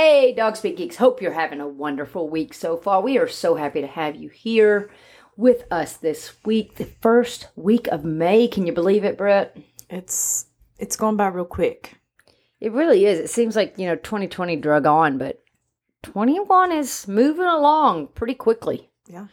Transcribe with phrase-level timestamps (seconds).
[0.00, 0.94] Hey, Dog Speak Geeks.
[0.94, 3.02] Hope you're having a wonderful week so far.
[3.02, 4.92] We are so happy to have you here
[5.36, 8.46] with us this week, the first week of May.
[8.46, 9.58] Can you believe it, Brett?
[9.90, 10.46] It's
[10.78, 11.98] it's going by real quick.
[12.60, 13.18] It really is.
[13.18, 15.42] It seems like, you know, 2020 drug on, but
[16.04, 18.90] 21 is moving along pretty quickly.
[19.08, 19.26] Yeah.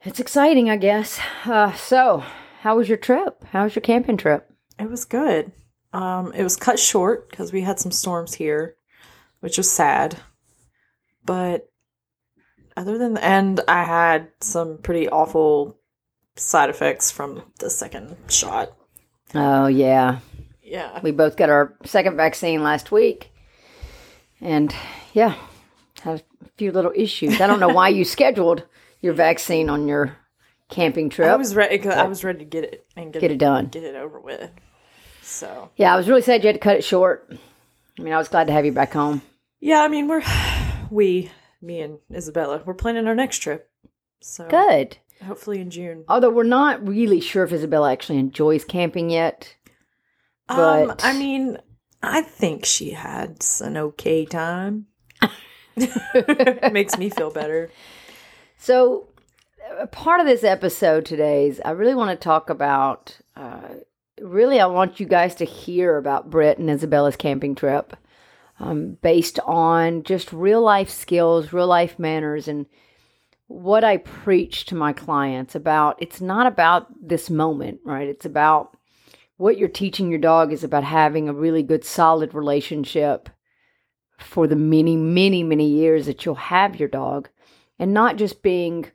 [0.00, 1.20] It's exciting, I guess.
[1.44, 2.24] Uh, so,
[2.62, 3.44] how was your trip?
[3.52, 4.50] How was your camping trip?
[4.78, 5.52] It was good.
[5.92, 8.76] Um, it was cut short because we had some storms here,
[9.44, 10.16] which was sad.
[11.22, 11.68] But
[12.78, 15.76] other than the end, I had some pretty awful
[16.34, 18.72] side effects from the second shot.
[19.34, 20.20] Oh, yeah.
[20.62, 20.98] Yeah.
[21.02, 23.32] We both got our second vaccine last week.
[24.40, 24.74] And
[25.12, 25.34] yeah,
[26.00, 27.38] had a few little issues.
[27.38, 28.64] I don't know why you scheduled
[29.02, 30.16] your vaccine on your
[30.70, 31.28] camping trip.
[31.28, 31.86] I was ready.
[31.86, 33.66] I was ready to get it and get, Get it done.
[33.66, 34.50] get it over with.
[35.20, 37.30] So yeah, I was really sad you had to cut it short.
[37.98, 39.20] I mean, I was glad to have you back home.
[39.64, 40.22] Yeah, I mean we're
[40.90, 41.30] we
[41.62, 43.70] me and Isabella we're planning our next trip.
[44.20, 44.98] So Good.
[45.24, 46.04] hopefully in June.
[46.08, 49.56] Although we're not really sure if Isabella actually enjoys camping yet.
[50.48, 51.58] Um, But- I mean,
[52.02, 54.86] I think she had an okay time.
[56.72, 57.70] Makes me feel better.
[58.58, 59.08] So,
[59.90, 63.18] part of this episode today is I really want to talk about.
[63.36, 63.68] Uh,
[64.20, 67.96] really, I want you guys to hear about Britt and Isabella's camping trip,
[68.60, 72.66] um, based on just real life skills, real life manners, and
[73.46, 76.00] what I preach to my clients about.
[76.00, 78.08] It's not about this moment, right?
[78.08, 78.76] It's about
[79.36, 83.28] what you're teaching your dog is about having a really good, solid relationship
[84.18, 87.28] for the many, many, many years that you'll have your dog
[87.78, 88.86] and not just being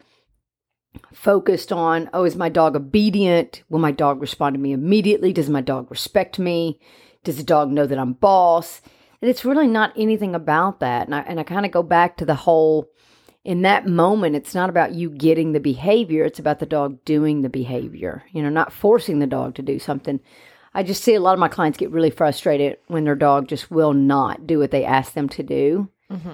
[1.13, 3.63] focused on, oh, is my dog obedient?
[3.69, 5.33] Will my dog respond to me immediately?
[5.33, 6.79] Does my dog respect me?
[7.23, 8.81] Does the dog know that I'm boss?
[9.21, 11.07] And it's really not anything about that.
[11.07, 12.89] And I, and I kind of go back to the whole
[13.45, 17.41] in that moment, it's not about you getting the behavior, it's about the dog doing
[17.41, 20.19] the behavior, you know, not forcing the dog to do something.
[20.73, 23.71] I just see a lot of my clients get really frustrated when their dog just
[23.71, 25.89] will not do what they ask them to do,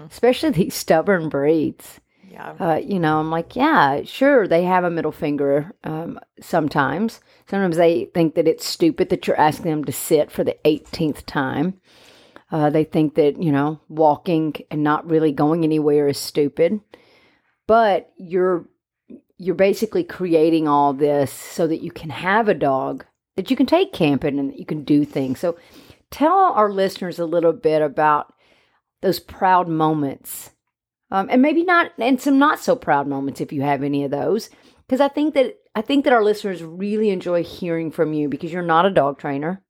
[0.10, 2.56] especially these stubborn breeds Yeah.
[2.60, 7.22] uh, you know, I'm like, yeah, sure, they have a middle finger um, sometimes.
[7.48, 11.26] Sometimes they think that it's stupid that you're asking them to sit for the 18th
[11.26, 11.80] time.
[12.56, 16.80] Uh, they think that, you know, walking and not really going anywhere is stupid.
[17.68, 18.66] But you're
[19.38, 23.06] you're basically creating all this so that you can have a dog
[23.36, 25.42] that you can take camping and that you can do things.
[25.42, 25.58] So
[26.12, 28.34] tell our listeners a little bit about
[29.02, 30.52] those proud moments
[31.12, 34.12] um, and maybe not and some not so proud moments if you have any of
[34.12, 34.50] those
[34.88, 38.52] because i think that i think that our listeners really enjoy hearing from you because
[38.54, 39.62] you're not a dog trainer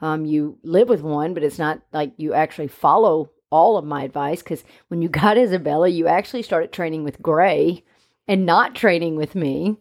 [0.00, 4.02] Um, you live with one, but it's not like you actually follow all of my
[4.04, 7.84] advice because when you got Isabella, you actually started training with Gray
[8.28, 9.76] and not training with me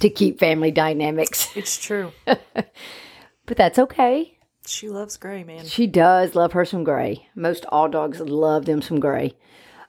[0.00, 1.50] to keep family dynamics.
[1.56, 2.12] It's true.
[3.46, 4.38] But that's okay.
[4.66, 5.66] She loves Gray, man.
[5.66, 7.28] She does love her some Gray.
[7.34, 9.34] Most all dogs love them some Gray.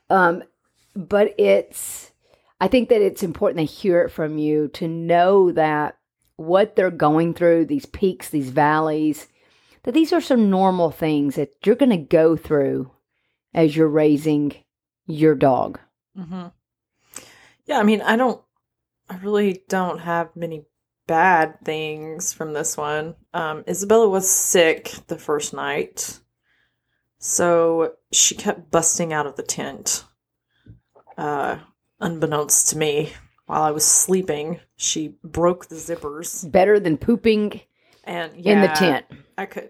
[0.09, 0.43] Um,
[0.95, 2.11] but it's,
[2.59, 5.97] I think that it's important to hear it from you to know that
[6.35, 9.27] what they're going through, these peaks, these valleys,
[9.85, 12.91] that these are some normal things that you're going to go through
[13.53, 14.53] as you're raising
[15.05, 15.79] your dog.
[16.17, 16.47] Mm-hmm.
[17.65, 18.41] Yeah, I mean, I don't,
[19.09, 20.65] I really don't have many
[21.07, 23.15] bad things from this one.
[23.33, 26.19] Um, Isabella was sick the first night,
[27.19, 30.03] so she kept busting out of the tent.
[31.15, 31.59] Uh,
[31.99, 33.13] unbeknownst to me,
[33.45, 37.61] while I was sleeping, she broke the zippers Better than pooping
[38.03, 39.05] and in the tent.
[39.37, 39.69] I could,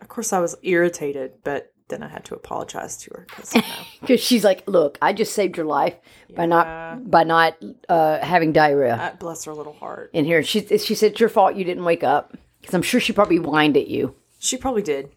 [0.00, 3.62] of course, I was irritated, but then I had to apologize to her because you
[4.08, 5.94] know, she's like, look, I just saved your life
[6.34, 7.56] by not by not
[7.88, 8.94] uh, having diarrhea.
[8.94, 10.10] uh, bless her little heart.
[10.12, 10.42] in here.
[10.42, 13.36] She she said it's your fault you didn't wake up because I'm sure she probably
[13.36, 14.14] whined at you.
[14.38, 15.10] She probably did.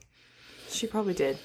[0.69, 1.37] She probably did.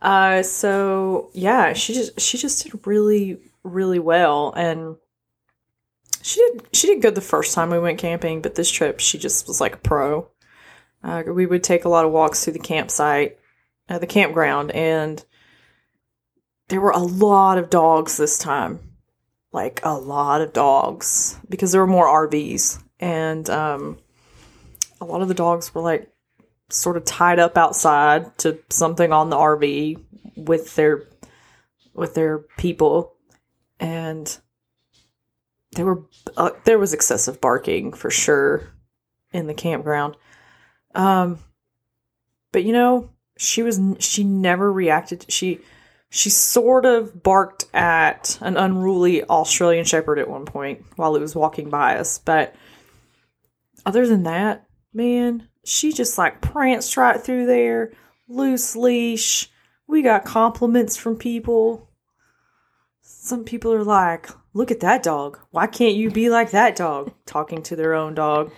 [0.00, 4.96] Uh, so yeah, she just she just did really really well, and
[6.22, 9.18] she did she did good the first time we went camping, but this trip she
[9.18, 10.28] just was like a pro.
[11.04, 13.38] Uh, we would take a lot of walks through the campsite,
[13.88, 15.24] uh, the campground, and
[16.68, 18.80] there were a lot of dogs this time,
[19.52, 23.98] like a lot of dogs because there were more RVs, and um,
[25.00, 26.10] a lot of the dogs were like
[26.70, 30.02] sort of tied up outside to something on the RV
[30.36, 31.04] with their
[31.92, 33.14] with their people
[33.78, 34.38] and
[35.72, 36.02] there were
[36.36, 38.72] uh, there was excessive barking for sure
[39.32, 40.16] in the campground
[40.94, 41.38] um
[42.52, 45.60] but you know she was she never reacted she
[46.10, 51.34] she sort of barked at an unruly Australian shepherd at one point while it was
[51.34, 52.54] walking by us but
[53.84, 57.92] other than that man she just like pranced right through there
[58.28, 59.50] loose leash.
[59.86, 61.90] We got compliments from people.
[63.02, 65.38] Some people are like look at that dog.
[65.50, 67.12] Why can't you be like that dog?
[67.26, 68.52] Talking to their own dog.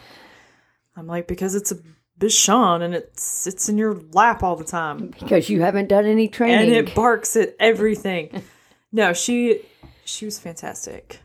[0.96, 1.78] I'm like because it's a
[2.18, 6.28] bichon and it sits in your lap all the time because you haven't done any
[6.28, 6.74] training.
[6.74, 8.42] and it barks at everything
[8.92, 9.60] no she
[10.04, 11.20] she was fantastic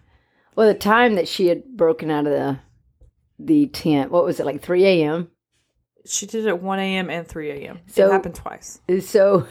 [0.54, 2.60] well, the time that she had broken out of the
[3.40, 5.30] the tent, what was it like 3 a.m.
[6.06, 9.48] she did it at 1 a.m and 3 a.m So- it happened twice So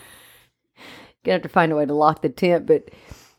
[1.24, 2.66] gonna have to find a way to lock the tent.
[2.66, 2.90] But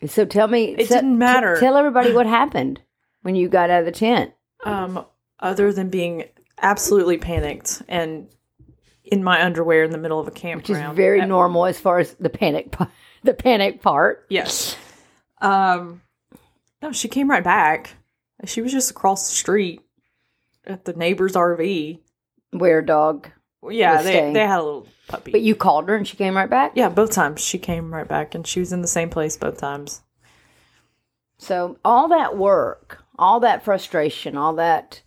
[0.07, 1.57] so tell me, It so- didn't matter.
[1.59, 2.81] tell everybody what happened
[3.21, 4.31] when you got out of the tent.
[4.65, 5.05] um,
[5.39, 6.23] other than being
[6.61, 8.27] absolutely panicked and
[9.03, 10.95] in my underwear in the middle of a Which is campground.
[10.95, 12.89] very normal as far as the panic pa-
[13.23, 14.25] the panic part.
[14.29, 14.75] Yes.
[15.41, 16.01] Um,
[16.81, 17.95] no, she came right back.
[18.45, 19.81] She was just across the street
[20.65, 21.99] at the neighbor's RV.
[22.51, 23.29] Where dog,
[23.69, 24.33] Yeah, they, staying.
[24.33, 25.31] they had a little puppy.
[25.31, 26.73] but you called her and she came right back.
[26.75, 29.57] yeah, both times she came right back, and she was in the same place both
[29.57, 30.01] times.
[31.37, 35.01] So all that work, all that frustration, all that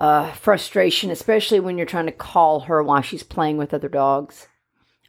[0.00, 4.48] uh, frustration, especially when you're trying to call her while she's playing with other dogs.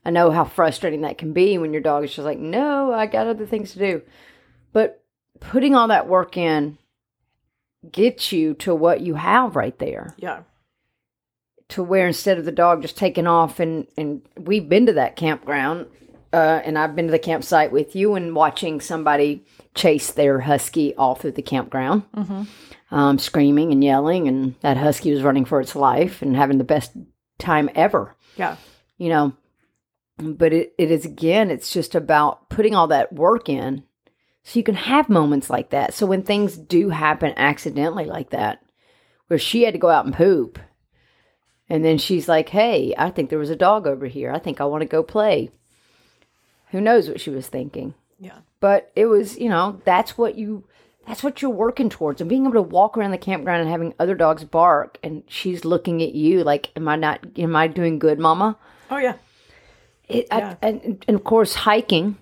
[0.06, 3.06] I know how frustrating that can be when your dog is just like, no, I
[3.06, 4.02] got other things to do.
[4.74, 5.04] But
[5.40, 6.78] putting all that work in
[7.90, 10.14] gets you to what you have right there.
[10.18, 10.42] Yeah,
[11.70, 15.16] To where instead of the dog just taking off, and, and we've been to that
[15.16, 15.88] campground,
[16.34, 19.46] uh, and I've been to the campsite with you and watching somebody
[19.76, 22.04] chase their husky all through the campground,
[22.92, 26.64] um, screaming and yelling, and that husky was running for its life and having the
[26.64, 26.92] best
[27.40, 28.56] time ever, yeah,
[28.98, 29.34] you know.
[30.18, 33.84] But it, it is again, it's just about putting all that work in
[34.44, 35.94] so you can have moments like that.
[35.94, 38.64] So when things do happen accidentally like that,
[39.28, 40.60] where she had to go out and poop,
[41.70, 44.32] and then she's like, hey, I think there was a dog over here.
[44.32, 45.52] I think I want to go play.
[46.72, 47.94] Who knows what she was thinking?
[48.20, 50.64] yeah, but it was you know that's what you
[51.08, 52.22] that's what you're working towards.
[52.22, 55.66] And being able to walk around the campground and having other dogs bark and she's
[55.66, 58.58] looking at you like am i not am i doing good mama?
[58.92, 59.16] Oh yeah,
[60.08, 60.56] it, Yeah.
[60.62, 62.18] I, and, and of course hiking.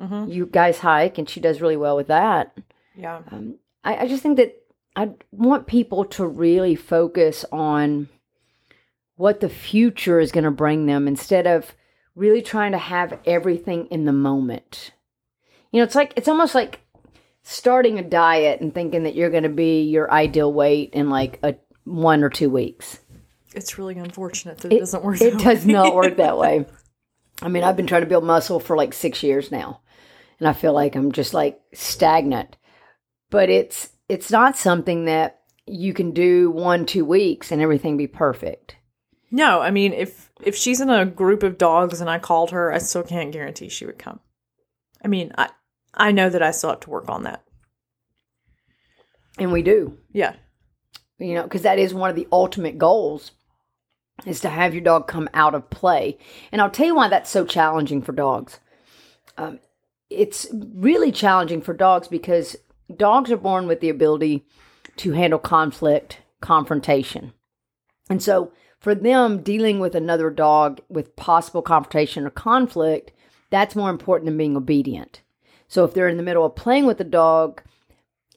[0.00, 0.32] Mhm.
[0.32, 2.56] you guys hike and she does really well with that.
[2.96, 4.56] Yeah, um, I, I just think that
[4.96, 8.08] i want people to really focus on
[9.16, 11.74] what the future is going to bring them instead of
[12.14, 14.92] really trying to have everything in the moment
[15.70, 16.80] you know it's like it's almost like
[17.42, 21.38] starting a diet and thinking that you're going to be your ideal weight in like
[21.42, 21.54] a
[21.84, 23.00] one or two weeks
[23.54, 25.20] It's really unfortunate that it, doesn't work.
[25.20, 25.72] It does way.
[25.72, 26.66] not work that way.
[27.42, 29.80] I mean, I've been trying to build muscle for like six years now,
[30.38, 32.56] and I feel like I'm just like stagnant.
[33.30, 38.06] But it's it's not something that you can do one two weeks and everything be
[38.06, 38.76] perfect.
[39.30, 42.72] No, I mean if if she's in a group of dogs and I called her,
[42.72, 44.20] I still can't guarantee she would come.
[45.04, 45.50] I mean, I
[45.94, 47.42] I know that I still have to work on that.
[49.38, 50.34] And we do, Yeah.
[51.18, 53.32] you know, because that is one of the ultimate goals
[54.26, 56.18] is to have your dog come out of play.
[56.50, 58.60] And I'll tell you why that's so challenging for dogs.
[59.36, 59.60] Um,
[60.10, 62.56] it's really challenging for dogs because
[62.94, 64.44] dogs are born with the ability
[64.96, 67.32] to handle conflict, confrontation.
[68.10, 73.12] And so for them, dealing with another dog with possible confrontation or conflict,
[73.48, 75.20] that's more important than being obedient.
[75.68, 77.62] So if they're in the middle of playing with the dog,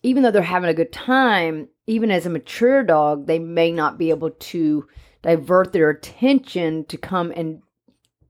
[0.03, 3.97] even though they're having a good time, even as a mature dog, they may not
[3.97, 4.87] be able to
[5.23, 7.63] divert their attention to come and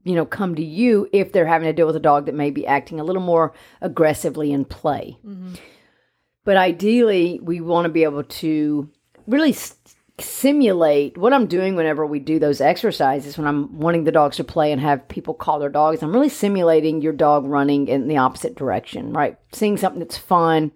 [0.06, 2.50] you know come to you if they're having to deal with a dog that may
[2.50, 5.18] be acting a little more aggressively in play.
[5.26, 5.56] Mm-hmm.
[6.46, 8.90] But ideally, we want to be able to
[9.28, 9.52] really
[10.20, 14.44] simulate what I'm doing whenever we do those exercises when I'm wanting the dogs to
[14.44, 16.02] play and have people call their dogs.
[16.02, 19.38] I'm really simulating your dog running in the opposite direction, right?
[19.52, 20.72] Seeing something that's fun,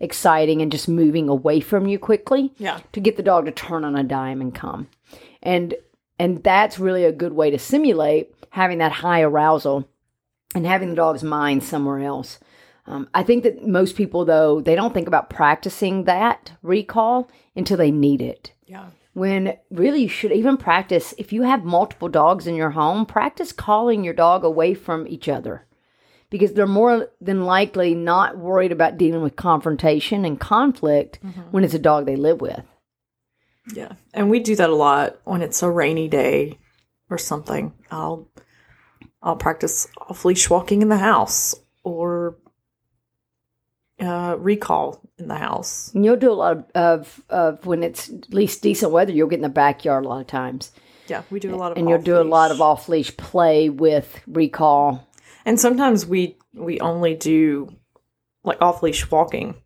[0.00, 2.80] exciting, and just moving away from you quickly Yeah.
[2.92, 4.88] to get the dog to turn on a dime and come.
[5.42, 5.74] And
[6.18, 9.88] and that's really a good way to simulate having that high arousal
[10.54, 12.38] and having the dog's mind somewhere else.
[12.86, 17.76] Um, I think that most people, though, they don't think about practicing that recall until
[17.78, 18.52] they need it.
[18.70, 18.90] Yeah.
[19.14, 23.50] When really you should even practice, if you have multiple dogs in your home, practice
[23.50, 25.66] calling your dog away from each other
[26.30, 31.40] because they're more than likely not worried about dealing with confrontation and conflict mm-hmm.
[31.50, 32.62] when it's a dog they live with.
[33.74, 33.94] Yeah.
[34.14, 36.58] And we do that a lot when it's a rainy day
[37.10, 37.72] or something.
[37.90, 38.28] I'll
[39.20, 42.36] I'll practice off leash walking in the house or
[44.00, 45.92] uh, recall in the house.
[45.94, 49.28] And you'll do a lot of, of, of when it's at least decent weather, you'll
[49.28, 50.72] get in the backyard a lot of times.
[51.06, 53.68] Yeah, we do a lot of And you'll do a lot of off leash play
[53.68, 55.08] with recall.
[55.44, 57.74] And sometimes we we only do
[58.44, 59.56] like off leash walking.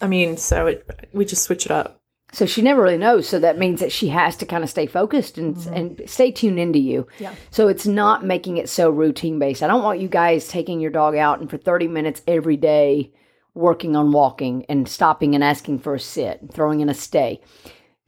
[0.00, 2.00] I mean, so it we just switch it up.
[2.34, 3.28] So she never really knows.
[3.28, 5.72] So that means that she has to kind of stay focused and mm-hmm.
[5.72, 7.06] and stay tuned into you.
[7.18, 7.34] Yeah.
[7.50, 9.62] So it's not making it so routine based.
[9.62, 13.12] I don't want you guys taking your dog out and for 30 minutes every day
[13.54, 17.40] working on walking and stopping and asking for a sit, and throwing in a stay.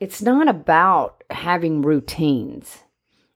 [0.00, 2.78] It's not about having routines.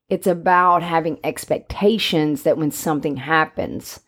[0.08, 4.00] It's about having expectations that when something happens,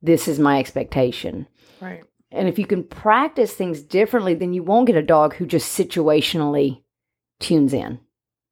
[0.00, 1.46] this is my expectation.
[1.80, 2.02] Right.
[2.32, 5.78] And if you can practice things differently, then you won't get a dog who just
[5.78, 6.82] situationally
[7.40, 8.00] tunes in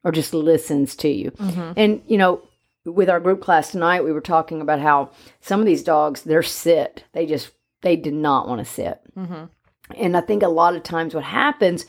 [0.05, 1.31] or just listens to you.
[1.33, 1.73] Mm-hmm.
[1.77, 2.43] And, you know,
[2.85, 5.11] with our group class tonight, we were talking about how
[5.41, 7.05] some of these dogs, they're sit.
[7.13, 7.51] They just,
[7.83, 9.01] they did not want to sit.
[9.17, 9.45] Mm-hmm.
[9.97, 11.87] And I think a lot of times what happens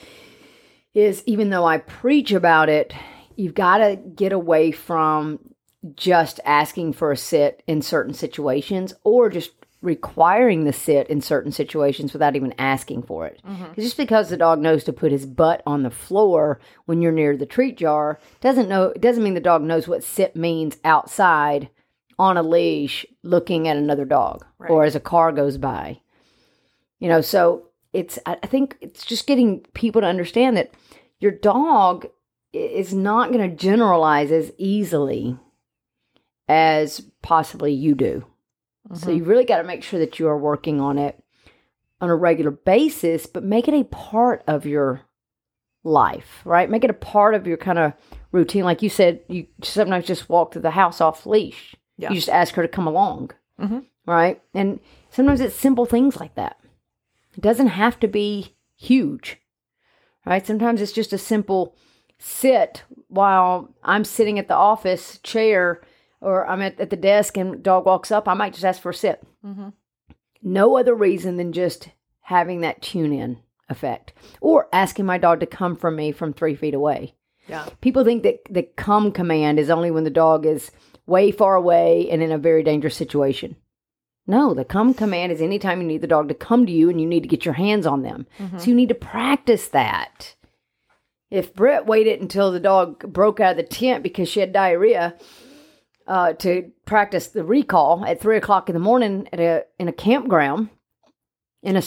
[0.93, 2.93] is even though I preach about it,
[3.36, 5.39] you've got to get away from
[5.95, 11.51] just asking for a sit in certain situations or just requiring the sit in certain
[11.51, 13.41] situations without even asking for it.
[13.47, 13.65] Mm-hmm.
[13.73, 17.11] 'Cause Just because the dog knows to put his butt on the floor when you're
[17.11, 21.69] near the treat jar doesn't know doesn't mean the dog knows what sit means outside
[22.19, 26.00] on a leash looking at another dog or as a car goes by.
[27.00, 30.71] You know, so it's I think it's just getting people to understand that
[31.19, 32.05] your dog
[32.53, 35.38] is not going to generalize as easily
[36.47, 38.25] as possibly you do.
[38.93, 41.21] So you really got to make sure that you are working on it
[42.01, 45.01] on a regular basis, but make it a part of your
[45.83, 46.69] life, right?
[46.69, 47.93] Make it a part of your kind of
[48.31, 48.63] routine.
[48.63, 51.75] Like you said, you sometimes just walk through the house off leash.
[51.98, 52.10] Yeah.
[52.10, 53.86] You just ask her to come along, Mhm.
[54.05, 54.41] right?
[54.53, 54.79] And
[55.10, 56.57] sometimes it's simple things like that.
[57.36, 59.38] It doesn't have to be huge,
[60.25, 60.45] right?
[60.45, 61.75] Sometimes it's just a simple
[62.19, 65.81] sit while I'm sitting at the office chair
[66.21, 68.27] or I'm at, at the desk and dog walks up.
[68.27, 69.21] I might just ask for a sit.
[69.45, 69.73] Mhm.
[70.43, 71.89] No other reason than just
[72.21, 76.55] having that tune in effect or asking my dog to come from me from three
[76.55, 77.15] feet away.
[77.47, 77.67] Yeah.
[77.81, 80.71] People think that the come command is only when the dog is
[81.07, 83.55] way far away and in a very dangerous situation.
[84.27, 87.01] No, the come command is anytime you need the dog to come to you and
[87.01, 88.27] you need to get your hands on them.
[88.57, 90.35] So you need to practice that.
[91.31, 95.15] If Brett waited until the dog broke out of the tent because she had diarrhea
[96.08, 99.93] uh, to practice the recall at three o'clock in the morning at a in a
[99.93, 100.70] campground
[101.63, 101.84] in a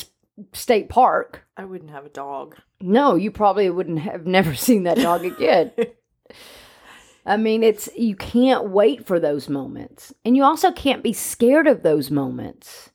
[0.53, 2.57] state park, I wouldn't have a dog.
[2.81, 5.73] no, you probably wouldn't have never seen that dog again.
[7.27, 10.13] I mean, it's you can't wait for those moments.
[10.25, 12.91] And you also can't be scared of those moments.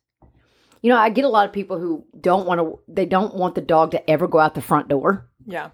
[0.81, 3.55] You know, I get a lot of people who don't want to they don't want
[3.55, 5.69] the dog to ever go out the front door Yeah.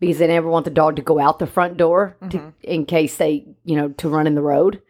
[0.00, 2.48] because they never want the dog to go out the front door Mm-hmm.
[2.62, 4.80] in case they, you know, to run in the road.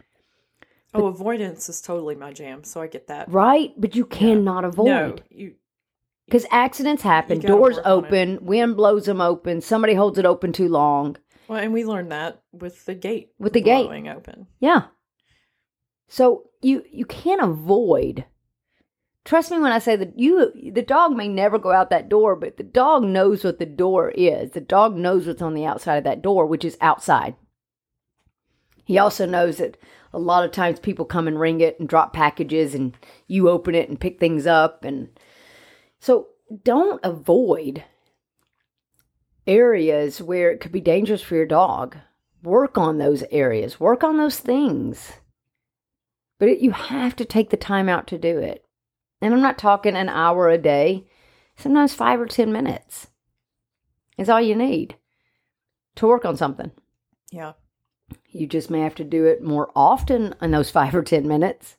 [0.94, 3.30] Oh, avoidance is totally my jam, so I get that.
[3.30, 3.72] Right?
[3.76, 5.22] But you cannot No, avoid.
[5.30, 5.54] you
[6.26, 8.06] Because accidents happen, doors work on it.
[8.06, 11.16] open, wind blows them open, somebody holds it open too long.
[11.46, 13.84] well, and we learned that with the gate With the gate.
[13.84, 14.46] blowing open.
[14.60, 14.86] Yeah.
[16.08, 18.24] So you you can't avoid.
[19.26, 22.34] Trust me when I say that you the dog may never go out that door,
[22.34, 24.52] but the dog knows what the door is.
[24.52, 27.36] The dog knows what's on the outside of that door, which is outside.
[28.86, 29.76] He also knows that
[30.12, 32.96] a lot of times people come and ring it and drop packages and
[33.26, 35.08] you open it and pick things up and
[36.00, 36.28] so
[36.64, 37.84] don't avoid
[39.46, 41.96] areas where it could be dangerous for your dog.
[42.42, 43.80] Work on those areas.
[43.80, 45.14] Work on those things.
[46.38, 48.64] But it, you have to take the time out to do it.
[49.20, 51.08] And I'm not talking an hour a day.
[51.56, 53.08] Sometimes 5 or 10 minutes
[54.16, 54.94] is all you need
[55.96, 56.70] to work on something.
[57.32, 57.54] Yeah.
[58.30, 61.76] You just may have to do it more often in those five or 10 minutes.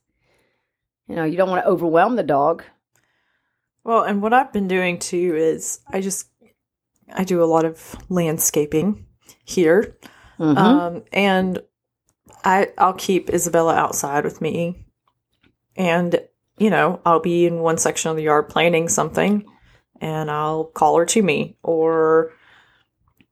[1.08, 2.64] You know, you don't want to overwhelm the dog.
[3.84, 6.28] Well, and what I've been doing too is I just
[7.12, 9.06] I do a lot of landscaping
[9.44, 9.98] here.
[10.38, 10.58] Mhm.
[10.58, 11.60] Um, and
[12.44, 14.86] I I'll keep Isabella outside with me.
[15.76, 16.22] And
[16.60, 19.46] you know, I'll be in one section of the yard planting something
[20.02, 22.34] and I'll call her to me or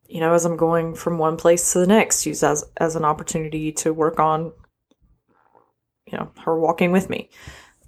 [0.08, 3.06] you know, as I'm going from one place to the next, use as as an
[3.06, 4.52] opportunity to work on
[6.10, 7.30] you know, her walking with me.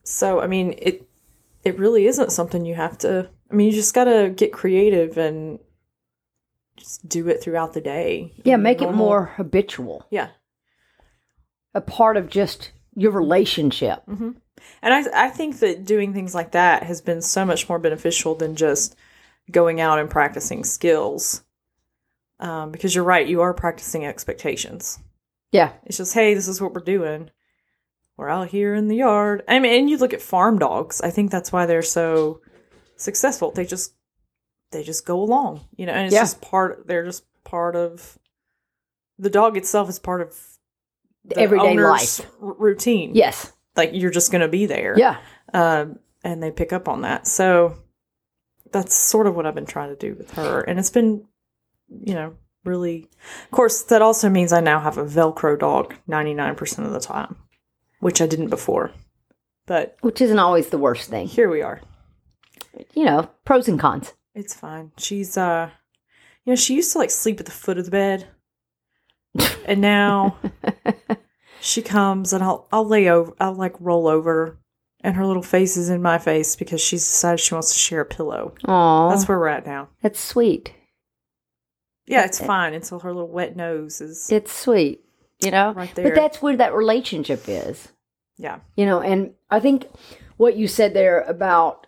[0.03, 1.07] So, I mean, it
[1.63, 5.17] it really isn't something you have to I mean, you just got to get creative
[5.17, 5.59] and
[6.77, 8.33] just do it throughout the day.
[8.43, 10.29] yeah, make it more habitual, Yeah.
[11.73, 14.05] a part of just your relationship.
[14.07, 14.31] Mm-hmm.
[14.81, 18.35] And I, I think that doing things like that has been so much more beneficial
[18.35, 18.95] than just
[19.51, 21.43] going out and practicing skills.
[22.39, 24.99] Um, because you're right, you are practicing expectations.
[25.51, 25.73] Yeah.
[25.85, 27.29] It's just, hey, this is what we're doing.
[28.17, 29.43] We're out here in the yard.
[29.47, 31.01] I mean, and you look at farm dogs.
[31.01, 32.41] I think that's why they're so
[32.97, 33.51] successful.
[33.51, 33.93] They just,
[34.71, 35.93] they just go along, you know.
[35.93, 36.21] And it's Yeah.
[36.21, 36.87] just part.
[36.87, 38.17] They're just part of.
[39.17, 40.37] The dog itself is part of
[41.25, 42.21] the Everyday life.
[42.41, 43.15] r- routine.
[43.15, 43.51] Yes.
[43.75, 45.17] like you're just going to be there Yeah.
[45.53, 47.27] um, and they pick up on that.
[47.27, 47.77] So
[48.71, 51.25] that's sort of what I've been trying to do with her, and it's been,
[51.89, 53.07] you know, really.
[53.45, 56.93] Of course, that also means I now have a Velcro dog ninety nine percent of
[56.93, 57.35] the time,
[57.99, 58.91] which I didn't before.
[59.65, 61.27] But Which isn't always the worst thing.
[61.27, 61.81] here we are.
[62.95, 64.13] You know, pros and cons.
[64.33, 64.91] It's fine.
[64.97, 65.69] She's uh,
[66.45, 68.27] you know, she used to like sleep at the foot of the bed,
[69.65, 70.37] and now
[71.61, 74.57] she comes and I'll I'll lay over, I'll like roll over.
[75.01, 78.01] And her little face is in my face because she's decided she wants to share
[78.01, 78.53] a pillow.
[78.65, 79.09] Aw.
[79.09, 79.87] That's where we're at now.
[80.01, 80.73] That's sweet.
[82.09, 84.31] Yeah, it's fine until her little wet nose is.
[84.31, 85.05] It's sweet,
[85.43, 85.73] you know?
[85.73, 86.05] Right there.
[86.05, 87.89] But that's where that relationship is,
[88.37, 88.59] yeah.
[88.75, 88.99] you know?
[88.99, 89.85] And I think
[90.37, 91.85] what you said there about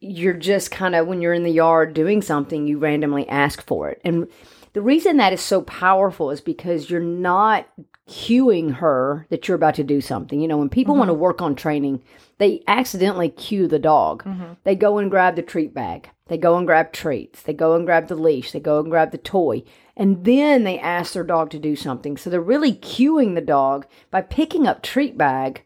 [0.00, 3.88] you're just kind of, when you're in the yard doing something, you randomly ask for
[3.88, 4.00] it.
[4.04, 4.28] And
[4.74, 7.66] the reason that is so powerful is because you're not
[8.08, 10.40] cueing her that you're about to do something.
[10.40, 11.22] You know, when people want to mm-hmm.
[11.22, 12.02] work on training,
[12.38, 14.24] they accidentally cue the dog.
[14.24, 14.54] Mm-hmm.
[14.64, 16.10] They go and grab the treat bag.
[16.26, 17.42] They go and grab treats.
[17.42, 18.52] They go and grab the leash.
[18.52, 19.62] They go and grab the toy.
[19.96, 22.16] And then they ask their dog to do something.
[22.16, 25.64] So they're really cueing the dog by picking up treat bag.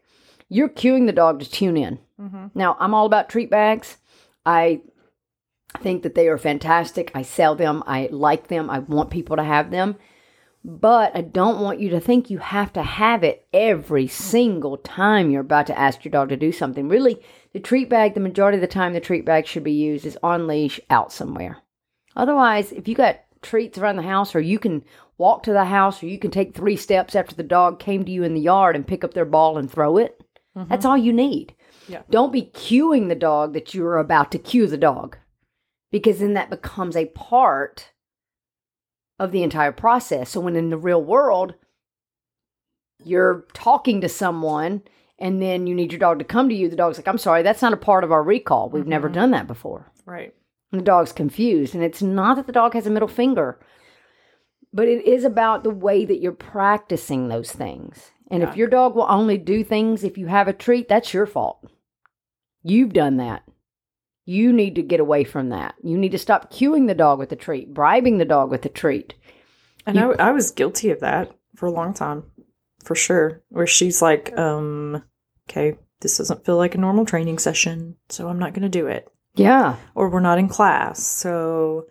[0.49, 1.99] You're cueing the dog to tune in.
[2.19, 2.47] Mm-hmm.
[2.53, 3.97] Now, I'm all about treat bags.
[4.45, 4.81] I
[5.79, 7.11] think that they are fantastic.
[7.15, 7.83] I sell them.
[7.87, 8.69] I like them.
[8.69, 9.95] I want people to have them.
[10.65, 15.31] But I don't want you to think you have to have it every single time
[15.31, 16.89] you're about to ask your dog to do something.
[16.89, 17.21] Really,
[17.53, 20.17] the treat bag, the majority of the time the treat bag should be used is
[20.21, 21.57] on leash out somewhere.
[22.15, 24.83] Otherwise, if you got treats around the house or you can
[25.17, 28.11] walk to the house or you can take three steps after the dog came to
[28.11, 30.21] you in the yard and pick up their ball and throw it,
[30.55, 30.69] mm-hmm.
[30.69, 31.55] that's all you need.
[31.87, 32.01] Yeah.
[32.09, 35.17] Don't be cueing the dog that you're about to cue the dog
[35.91, 37.91] because then that becomes a part
[39.17, 40.29] of the entire process.
[40.29, 41.55] So when in the real world,
[43.03, 44.83] you're talking to someone
[45.19, 47.43] and then you need your dog to come to you, the dog's like, I'm sorry,
[47.43, 48.69] that's not a part of our recall.
[48.69, 49.91] We've never done that before.
[50.05, 50.33] Right.
[50.71, 51.75] And the dog's confused.
[51.75, 53.59] And it's not that the dog has a middle finger,
[54.71, 58.11] but it is about the way that you're practicing those things.
[58.31, 61.25] And if your dog will only do things if you have a treat, that's your
[61.25, 61.65] fault.
[62.61, 63.43] You've done that.
[64.25, 65.73] You need to get away from that.
[65.81, 68.69] You need to stop cueing the dog with the treat, bribing the dog with the
[68.69, 69.15] treat.
[69.87, 72.25] And I, I was guilty of that for a long time,
[72.83, 73.41] for sure.
[73.49, 75.03] Where she's like, um,
[75.49, 78.87] okay, this doesn't feel like a normal training session, so I'm not going to do
[78.87, 79.11] it.
[79.35, 79.75] Yeah.
[79.95, 81.87] Or we're not in class, so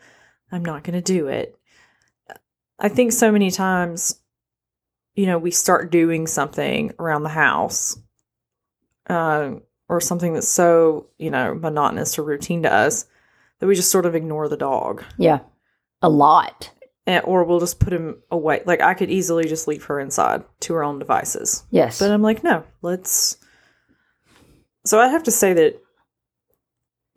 [0.52, 1.58] I'm not going to do it.
[2.78, 4.20] I think so many times,
[5.14, 7.98] you know, we start doing something around the house,
[9.10, 9.54] uh,
[9.88, 13.06] or something that's so, you know, monotonous or routine to us
[13.58, 15.02] that we just sort of ignore the dog.
[15.16, 15.40] Yeah.
[16.02, 16.70] A lot.
[17.06, 18.62] And, or we'll just put him away.
[18.66, 21.64] Like I could easily just leave her inside to her own devices.
[21.70, 21.98] Yes.
[21.98, 23.38] But I'm like, no, let's.
[24.88, 25.82] So I have to say that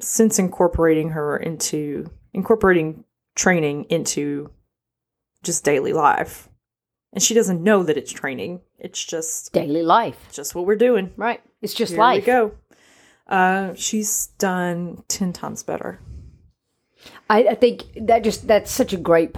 [0.01, 4.51] since incorporating her into incorporating training into
[5.41, 6.49] just daily life,
[7.13, 8.59] and she doesn't know that it's training.
[8.77, 10.17] It's just Daily life.
[10.33, 11.13] just what we're doing.
[11.15, 11.41] Right.
[11.61, 12.23] It's just Here life.
[12.23, 12.51] we go.
[13.25, 16.01] Uh, she's done ten times better.
[17.29, 19.31] I, I think that just that's such a great.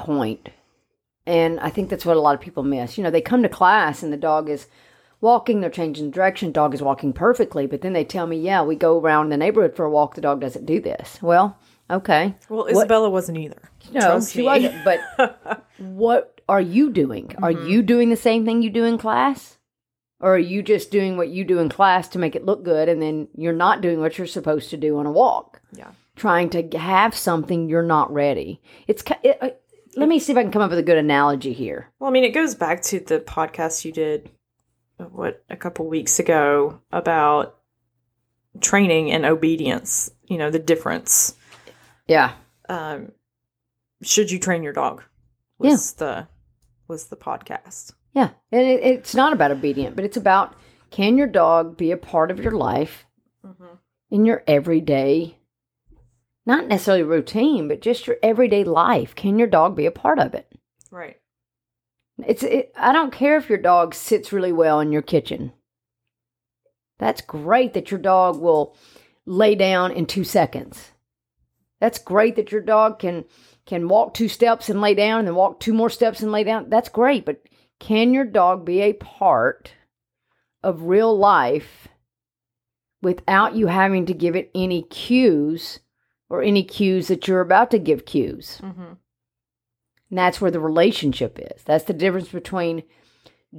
[1.27, 2.97] And I think that's what a lot of people miss.
[2.97, 4.65] You know, they come to class and the dog is
[5.23, 8.75] walking, they're changing direction, dog is walking perfectly, but then they tell me, yeah, we
[8.75, 11.17] go around the neighborhood for a walk, the dog doesn't do this.
[11.21, 11.57] Well,
[11.89, 12.36] okay.
[12.49, 13.71] Well, Isabella wasn't either.
[13.91, 14.45] No, she me.
[14.45, 14.83] wasn't.
[14.86, 17.33] But what are you doing?
[17.41, 17.67] Are Mm-hmm.
[17.69, 19.57] you doing the same thing you do in class?
[20.19, 22.88] Or are you just doing what you do in class to make it look good
[22.88, 25.62] and then you're not doing what you're supposed to do on a walk?
[25.73, 25.91] Yeah.
[26.15, 28.62] Trying to have something you're not ready.
[28.88, 29.49] It's it, uh,
[29.97, 31.89] let me see if I can come up with a good analogy here.
[31.99, 34.29] Well, I mean, it goes back to the podcast you did,
[35.11, 37.57] what, a couple weeks ago about
[38.61, 41.35] training and obedience, you know, the difference.
[42.07, 42.33] Yeah.
[42.69, 43.11] Um,
[44.01, 45.03] should you train your dog?
[45.57, 46.27] Was the
[46.87, 47.93] was the podcast.
[48.13, 48.31] Yeah.
[48.51, 50.55] And it, it's not about obedient, but it's about
[50.91, 53.05] can your dog be a part of your life
[54.11, 55.37] in your everyday,
[56.45, 59.15] not necessarily routine, but just your everyday life?
[59.15, 60.51] Can your dog be a part of it?
[60.91, 61.17] Right.
[62.26, 65.52] It's it, I don't care if your dog sits really well in your kitchen.
[66.99, 68.76] That's great that your dog will
[69.26, 70.91] lay down in 2 seconds.
[71.80, 73.26] That's great that your dog can
[73.65, 76.43] can walk two steps and lay down and then walk two more steps and lay
[76.43, 76.69] down.
[76.69, 77.41] That's great, but
[77.80, 79.73] can your dog be a part
[80.63, 81.88] of real life
[83.02, 85.80] without you having to give it any cues
[86.30, 88.60] or any cues that you're about to give cues?
[88.63, 88.93] Mm-hmm.
[90.13, 91.63] And that's where the relationship is.
[91.63, 92.84] That's the difference between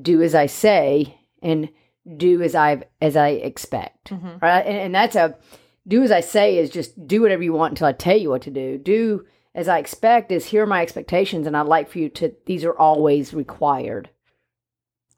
[0.00, 1.68] do as I say and
[2.16, 4.12] do as I as I expect.
[4.12, 4.40] Mhm.
[4.40, 4.64] Right?
[4.64, 5.36] And, and that's a
[5.84, 8.42] do as I say is just do whatever you want until I tell you what
[8.42, 8.78] to do.
[8.78, 12.32] Do as I expect is here are my expectations and I'd like for you to
[12.46, 14.10] these are always required.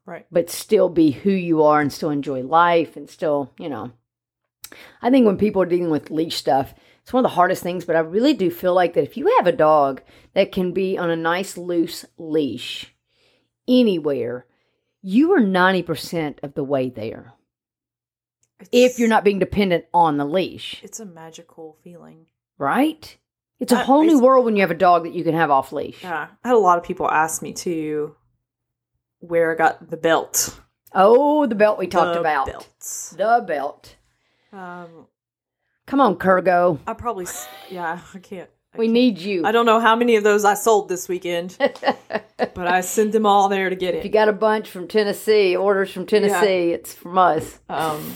[0.07, 0.25] Right.
[0.33, 3.91] But still be who you are and still enjoy life and still, you know.
[5.03, 6.73] I think when people are dealing with leash stuff,
[7.07, 9.33] it's one of the hardest things, but I really do feel like that if you
[9.37, 10.03] have a dog
[10.35, 12.93] that can be on a nice loose leash
[13.69, 14.45] anywhere,
[15.03, 17.35] you are 90% of the way there.
[18.73, 22.27] If you're not being dependent on the leash, it's a magical feeling.
[22.59, 23.17] right?
[23.61, 25.51] It's a I- whole new world when you have a dog that you can have
[25.51, 26.03] off leash.
[26.03, 28.17] Yeah, I had a lot of people ask me too
[29.21, 30.59] where I got the belt.
[30.93, 32.47] Oh, the belt we talked The about.
[32.47, 33.11] belts.
[33.11, 33.95] The belt.
[34.53, 35.07] Um,
[35.87, 36.79] Come on, Kurgo.
[36.87, 37.27] I probably
[37.71, 38.51] yeah, I can't.
[38.75, 39.45] I We can't- need you.
[39.47, 43.25] I don't know how many of those I sold this weekend, but I sent them
[43.27, 43.99] all there to get it.
[43.99, 47.61] If you got a bunch from Tennessee, orders from Tennessee, it's from us.
[47.69, 48.15] Um,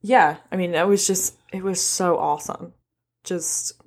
[0.00, 2.72] yeah, I mean, it was just it was so awesome.
[3.24, 3.80] Just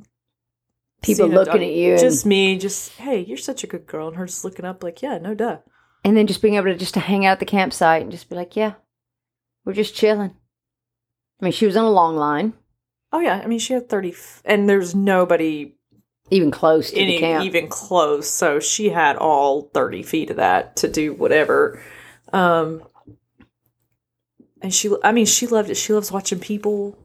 [1.01, 4.15] People looking at you and- just me, just hey, you're such a good girl, and
[4.17, 5.57] her just looking up like, yeah, no duh.
[6.05, 8.29] And then just being able to just to hang out at the campsite and just
[8.29, 8.73] be like, yeah,
[9.65, 10.35] we're just chilling.
[11.41, 12.53] I mean, she was on a long line,
[13.11, 15.73] Oh yeah, I mean, she had thirty, f- and there's nobody
[16.31, 17.45] even close to the any camp.
[17.45, 18.27] even close.
[18.29, 21.81] So she had all 30 feet of that to do whatever.
[22.33, 22.83] Um
[24.61, 25.75] and she I mean she loved it.
[25.77, 26.97] She loves watching people.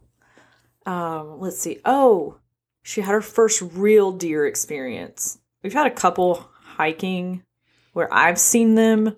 [0.86, 1.80] Um let's see.
[1.84, 2.38] Oh,
[2.82, 5.38] she had her first real deer experience.
[5.62, 7.42] We've had a couple hiking
[7.92, 9.16] where I've seen them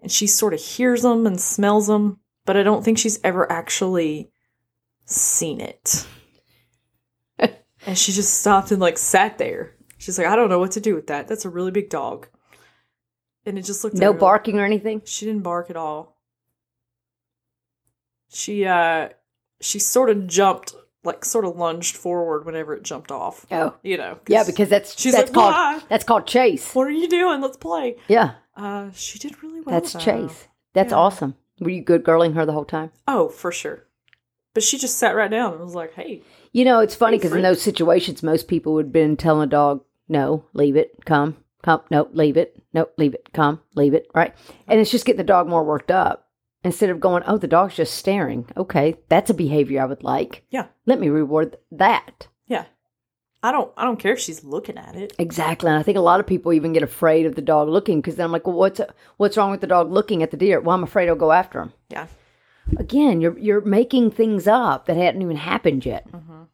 [0.00, 3.50] and she sort of hears them and smells them, but I don't think she's ever
[3.50, 4.30] actually
[5.04, 6.06] seen it.
[7.38, 9.74] and she just stopped and like sat there.
[9.98, 11.28] She's like, I don't know what to do with that.
[11.28, 12.28] That's a really big dog.
[13.46, 15.02] And it just looked no her like- barking or anything.
[15.04, 16.18] she didn't bark at all.
[18.28, 19.10] She uh
[19.60, 23.44] she sort of jumped like sort of lunged forward whenever it jumped off.
[23.50, 24.18] Oh, You know.
[24.28, 26.74] yeah, because that's she's that's like, called "Bye." that's called chase.
[26.74, 27.40] what are you doing?
[27.40, 27.96] Let's play.
[28.08, 29.74] Yeah, Uh she did really well.
[29.80, 29.98] that's though.
[30.00, 30.48] chase.
[30.72, 30.98] That's Yeah.
[30.98, 31.34] awesome.
[31.60, 32.90] Were you good girling her the whole time?
[33.06, 33.86] Oh, for sure.
[34.54, 37.32] But she just sat right down and was like, "Hey, You know, it's funny because
[37.32, 41.36] in those situations, most people would have been telling a dog, "No, leave it, come."
[41.62, 44.34] come, no, leave it, no, leave it, come, leave it, right?
[44.66, 46.28] And it's just getting the dog more worked up
[46.64, 48.46] instead of going, oh, the dog's just staring.
[48.56, 50.44] Okay, that's a behavior I would like.
[50.50, 50.66] Yeah.
[50.86, 52.28] Let me reward that.
[52.46, 52.64] Yeah.
[53.44, 55.14] I don't I don't care if she's looking at it.
[55.18, 55.68] Exactly.
[55.68, 58.14] And I think a lot of people even get afraid of the dog looking because
[58.14, 58.80] then I'm like, well, what's
[59.16, 60.60] what's wrong with the dog looking at the deer?
[60.60, 61.72] Well, I'm afraid I'll go after him.
[61.88, 62.06] Yeah.
[62.78, 66.10] Again, you're you're making things up that hadn't even happened yet.
[66.10, 66.46] Mhm.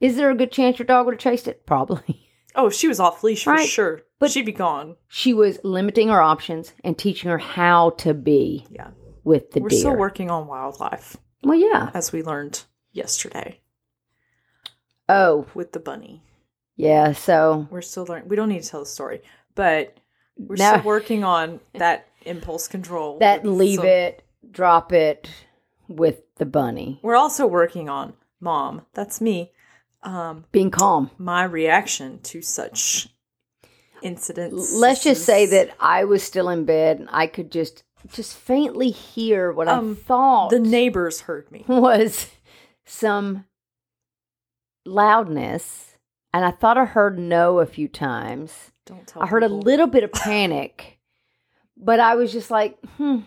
[0.00, 1.64] Is there a good chance your dog would have chased it?
[1.66, 2.24] Probably.
[2.54, 3.68] Oh, she was off leash for Right.
[3.68, 4.02] sure.
[4.18, 4.96] But- she'd be gone.
[5.06, 8.88] She was limiting her options and teaching her how to be Yeah.
[9.22, 9.78] with the We're deer.
[9.78, 11.90] still working on wildlife, well, yeah.
[11.94, 13.60] as we learned yesterday
[15.08, 16.22] Oh, with the bunny.
[16.76, 17.12] yeah.
[17.12, 18.28] So We're still learning.
[18.28, 19.22] We don't need to tell the story,
[19.54, 19.94] but
[20.36, 23.18] we're still working on that impulse control.
[23.18, 25.28] that leave some- it, drop it
[25.88, 27.00] with the bunny.
[27.02, 28.82] We're also working on mom.
[28.94, 29.52] That's me.
[30.02, 31.10] Um, Being calm.
[31.18, 33.08] my reaction to such
[34.02, 34.72] incidents.
[34.74, 37.82] Let's just say that I was still in bed and I could just
[38.12, 41.64] just faintly hear what I Um, thought the neighbors heard me.
[41.68, 42.30] was
[42.86, 43.44] some
[44.86, 45.96] loudness
[46.32, 48.70] and I thought I heard no a few times.
[48.86, 49.22] Don't tell.
[49.22, 50.98] I heard a little bit of panic.
[51.76, 53.20] But I was just like, hmm.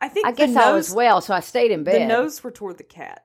[0.00, 2.02] I think I guess the I was well, so I stayed in bed.
[2.02, 3.24] The nose were toward the cat.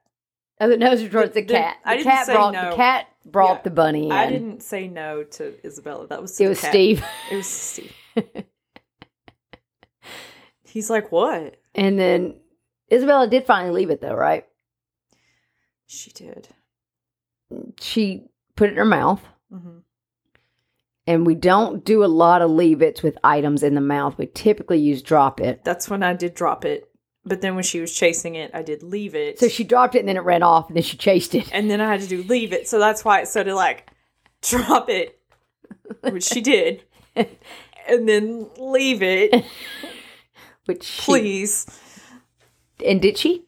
[0.59, 1.77] oh, the nose was towards the, the- cat.
[1.83, 2.69] The I didn't cat say brought no.
[2.71, 4.12] the cat brought Yeah, the bunny in.
[4.12, 6.07] I didn't say no to Isabella.
[6.07, 6.71] That was It was cat.
[6.71, 7.03] Steve.
[7.31, 7.93] It was Steve.
[10.63, 11.57] He's like, what?
[11.75, 12.36] And then
[12.91, 14.45] Isabella did finally leave it though, right?
[15.86, 16.47] She did.
[17.79, 18.23] She
[18.55, 19.21] put it in her mouth.
[19.51, 19.79] hmm
[21.05, 24.17] And we don't do a lot of leave its with items in the mouth.
[24.17, 25.63] We typically use drop it.
[25.65, 26.89] That's when I did drop it.
[27.25, 29.39] But then when she was chasing it, I did leave it.
[29.39, 31.49] So she dropped it and then it ran off and then she chased it.
[31.53, 32.67] and then I had to do leave it.
[32.67, 33.89] So that's why it of like
[34.41, 35.19] drop it,
[36.01, 36.83] which she did,
[37.15, 39.45] and then leave it,
[40.65, 41.65] Which she, please.
[42.85, 43.43] And did she?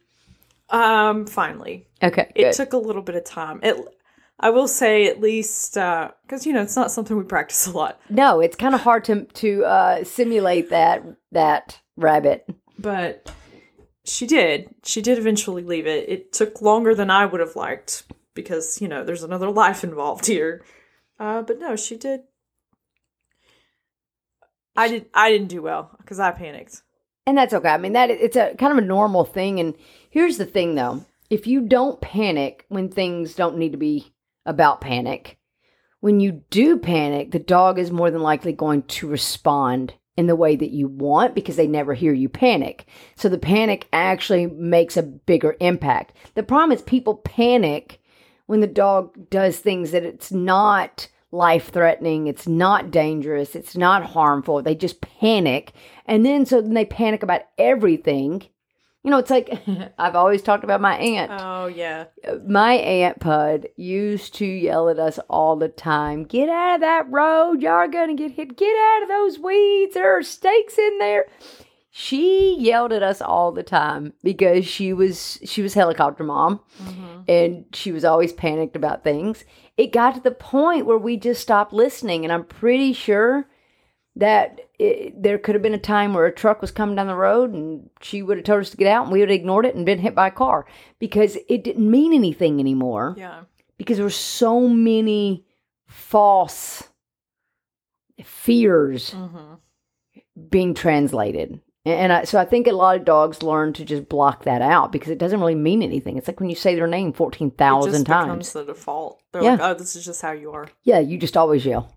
[0.69, 2.31] Um, finally, Okay.
[2.35, 2.53] it good.
[2.53, 3.59] took a little bit of time.
[3.63, 3.77] It,
[4.39, 7.99] I will say, at least because you know it's not something we practice a lot,
[8.09, 12.47] no, it's kind of hard to to uh, simulate that that rabbit.
[12.77, 13.31] but
[14.03, 14.73] she did.
[14.83, 16.07] She did eventually leave it.
[16.09, 20.25] It took longer than I would have liked because you know there's another life involved
[20.25, 20.63] here.
[21.19, 22.21] Uh, but no, she did.
[24.75, 25.05] I did.
[25.13, 26.81] I didn't do well because I panicked.
[27.25, 27.69] And that's okay.
[27.69, 29.59] I mean, that it's a kind of a normal thing.
[29.59, 29.73] And
[30.09, 34.13] here's the thing, though: if you don't panic when things don't need to be
[34.45, 35.37] about panic,
[35.99, 40.35] when you do panic, the dog is more than likely going to respond in the
[40.35, 42.87] way that you want because they never hear you panic.
[43.15, 46.13] So the panic actually makes a bigger impact.
[46.35, 48.01] The problem is people panic
[48.45, 54.05] when the dog does things that it's not life threatening, it's not dangerous, it's not
[54.05, 54.61] harmful.
[54.61, 55.73] They just panic.
[56.05, 58.43] And then so then they panic about everything.
[59.05, 59.61] You know, it's like
[59.99, 61.31] I've always talked about my aunt.
[61.31, 62.05] Oh yeah.
[62.47, 67.11] My aunt Pud used to yell at us all the time Get out of that
[67.11, 67.61] road.
[67.61, 68.57] Y'all are going to get hit.
[68.57, 69.93] Get out of those weeds.
[69.93, 71.27] There are stakes in there.
[71.91, 77.21] She yelled at us all the time because she was she was helicopter mom mm-hmm.
[77.27, 79.45] and she was always panicked about things.
[79.77, 83.47] It got to the point where we just stopped listening and I'm pretty sure
[84.17, 87.15] that it, there could have been a time where a truck was coming down the
[87.15, 89.65] road and she would have told us to get out and we would have ignored
[89.65, 90.65] it and been hit by a car
[90.99, 93.41] because it didn't mean anything anymore Yeah.
[93.77, 95.45] because there were so many
[95.87, 96.83] false
[98.23, 99.53] fears Mm-hmm.
[100.49, 101.61] being translated.
[101.87, 104.91] And I, so I think a lot of dogs learn to just block that out
[104.91, 106.17] because it doesn't really mean anything.
[106.17, 108.25] It's like when you say their name 14,000 times.
[108.25, 109.21] It becomes the default.
[109.31, 109.51] They're Yeah.
[109.51, 110.67] like, oh, this is just how you are.
[110.83, 111.94] Yeah, you just always yell.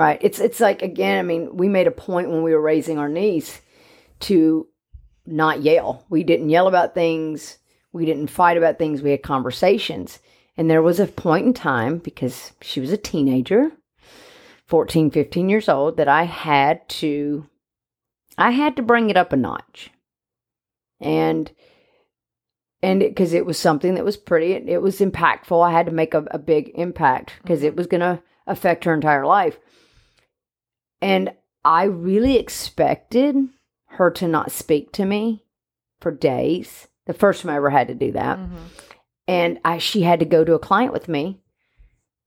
[0.00, 0.18] Right.
[0.22, 3.08] It's it's like again, I mean, we made a point when we were raising our
[3.08, 3.60] niece
[4.20, 4.66] to
[5.26, 6.06] not yell.
[6.08, 7.58] We didn't yell about things.
[7.92, 9.02] We didn't fight about things.
[9.02, 10.18] We had conversations.
[10.56, 13.72] And there was a point in time because she was a teenager,
[14.68, 17.46] 14, 15 years old, that I had to
[18.38, 19.90] I had to bring it up a notch.
[20.98, 21.50] And
[22.82, 25.92] and because it, was something that was pretty it, it was impactful i had to
[25.92, 27.66] make a, a big impact because mm-hmm.
[27.66, 29.58] it was going to affect her entire life
[31.00, 31.32] and
[31.64, 33.36] i really expected
[33.90, 35.44] her to not speak to me
[36.00, 36.88] for days.
[37.06, 38.38] The first time i ever had to do that.
[38.38, 38.56] Mm-hmm.
[39.28, 41.40] and I she had to go to a client with me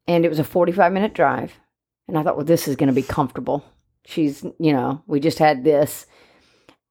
[0.08, 1.54] and it was a 45 minute drive.
[2.08, 3.64] And I thought well this is going to be comfortable.
[4.06, 6.06] She's you know we just had this.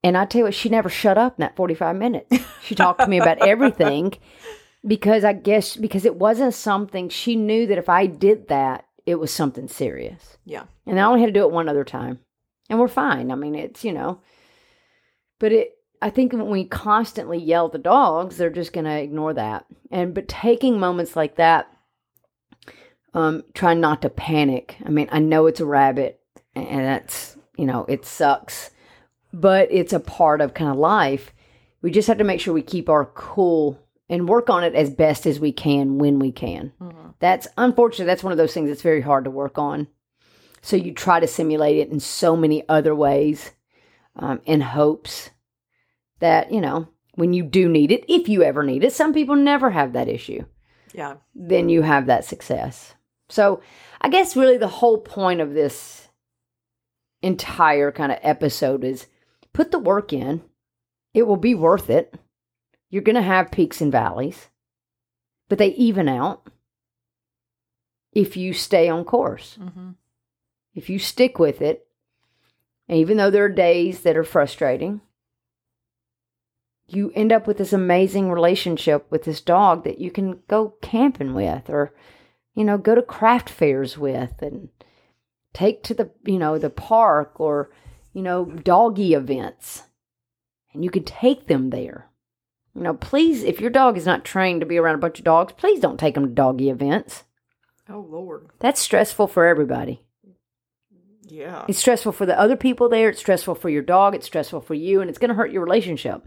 [0.05, 2.37] And I tell you what she never shut up in that 45 minutes.
[2.65, 4.15] She talked to me about everything
[4.85, 9.17] because I guess because it wasn't something she knew that if I did that it
[9.17, 10.39] was something serious.
[10.45, 10.65] Yeah.
[10.87, 12.21] And I only had to do it one other time.
[12.69, 13.31] And we're fine.
[13.31, 14.21] I mean, it's, you know,
[15.39, 18.99] but it, I think when we constantly yell at the dogs, they're just going to
[18.99, 19.67] ignore that.
[19.91, 21.69] And, but taking moments like that,
[23.15, 24.77] um, try not to panic.
[24.85, 26.21] I mean, I know it's a rabbit
[26.55, 28.71] and that's, you know, it sucks,
[29.33, 31.33] but it's a part of kind of life.
[31.83, 34.91] We just have to make sure we keep our cool and work on it as
[34.91, 36.73] best as we can when we can.
[37.23, 38.07] That's unfortunate.
[38.07, 39.87] That's one of those things that's very hard to work on.
[40.61, 43.53] So you try to simulate it in so many other ways
[44.17, 45.31] um, in hopes
[46.19, 49.37] that, you know, when you do need it, if you ever need it, some people
[49.37, 50.45] never have that issue,
[50.93, 51.15] Yeah.
[51.33, 52.95] then you have that success.
[53.29, 53.61] So
[54.01, 56.09] I guess really the whole point of this
[57.23, 59.07] entire kind of episode is
[59.53, 60.43] put the work in.
[61.15, 62.15] It will be worth it.
[62.91, 64.49] You're going to have peaks and valleys,
[65.49, 66.49] but they even out
[68.13, 69.91] if you stay on course Mm-hmm.
[70.75, 71.87] if you stick with it,
[72.89, 75.01] and even though there are days that are frustrating,
[76.89, 81.33] you end up with this amazing relationship with this dog that you can go camping
[81.33, 81.95] with or,
[82.55, 84.69] you know, go to craft fairs with and
[85.55, 87.71] take to the, you know, the park or,
[88.13, 89.85] you know, doggy events.
[90.75, 92.11] And you can take them there.
[92.75, 95.25] You know, please, if your dog is not trained to be around a bunch of
[95.25, 97.25] dogs, please don't take them to doggy events.
[97.89, 98.49] Oh Lord.
[98.61, 100.03] That's stressful for everybody.
[101.25, 101.65] Yeah.
[101.69, 103.09] It's stressful for the other people there.
[103.09, 104.15] It's stressful for your dog.
[104.15, 106.27] It's stressful for you, and it's going to hurt your relationship.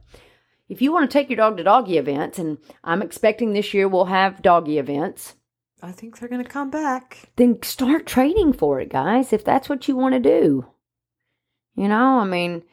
[0.68, 3.88] If you want to take your dog to doggy events, and I'm expecting this year
[3.88, 5.36] we'll have doggy events,
[5.84, 7.30] I think they're gonna come back.
[7.36, 10.66] then start training for it, guys, if that's what you want to do.
[11.76, 12.64] You know, I mean,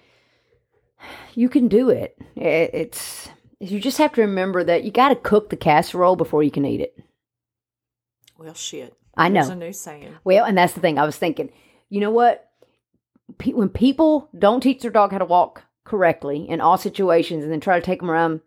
[1.35, 2.17] you can do it.
[2.37, 3.29] It- It's,
[3.61, 6.65] you just have to remember that you got to cook the casserole before you can
[6.65, 6.97] eat it.
[8.43, 8.97] Well, shit.
[9.17, 9.53] I There's know.
[9.55, 10.15] a new saying.
[10.25, 10.99] Well, and that's the thing.
[10.99, 11.51] I was thinking,
[11.89, 12.49] you know what?
[13.39, 17.53] Pe- when people don't teach their dog how to walk correctly in all situations and
[17.53, 18.41] then try to take them around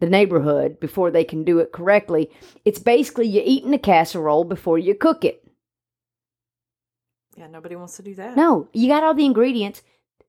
[0.00, 2.30] the neighborhood before they can do it correctly,
[2.64, 5.42] it's basically you eating a casserole before you cook it.
[7.36, 8.36] Yeah, nobody wants to do that.
[8.36, 9.82] No, you got all the ingredients.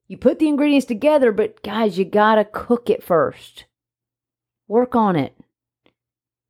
[0.08, 3.66] You put the ingredients together, but guys, you got to cook it first.
[4.68, 5.36] Work on it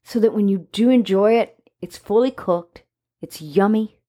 [0.03, 2.83] so that when you do enjoy it, it's fully cooked,
[3.21, 3.99] it's yummy,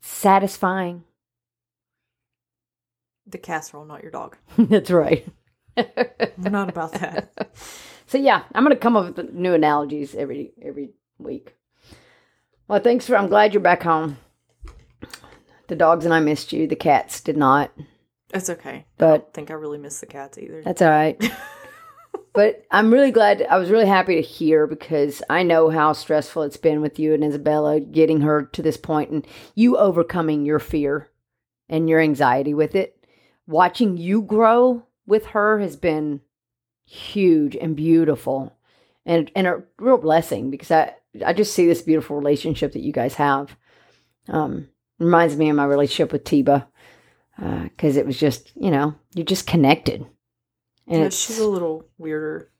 [0.00, 1.04] satisfying.
[3.26, 4.36] The casserole, not your dog.
[4.58, 5.26] That's right.
[5.76, 7.32] We're not about that.
[8.08, 11.56] So yeah, I'm gonna come up with new analogies every every week.
[12.68, 13.16] Well, thanks for.
[13.16, 14.18] I'm glad you're back home.
[15.66, 16.68] The dogs and I missed you.
[16.68, 17.72] The cats did not,
[18.32, 18.86] It's okay.
[18.96, 20.62] but I think I really miss the cats either.
[20.62, 21.20] that's all right.
[22.36, 23.46] but I'm really glad.
[23.48, 27.14] I was really happy to hear because I know how stressful it's been with you
[27.14, 31.08] and Isabella getting her to this point, and you overcoming your fear
[31.68, 33.06] and your anxiety with it.
[33.46, 36.20] Watching you grow with her has been
[36.84, 38.56] huge and beautiful
[39.06, 40.94] and and a real blessing because I
[41.24, 43.56] I just see this beautiful relationship that you guys have.
[44.28, 44.68] Um,
[44.98, 46.66] reminds me of my relationship with Tiba
[47.38, 50.04] because it was just you know you're just connected.
[50.86, 52.50] And yeah, she's a little weirder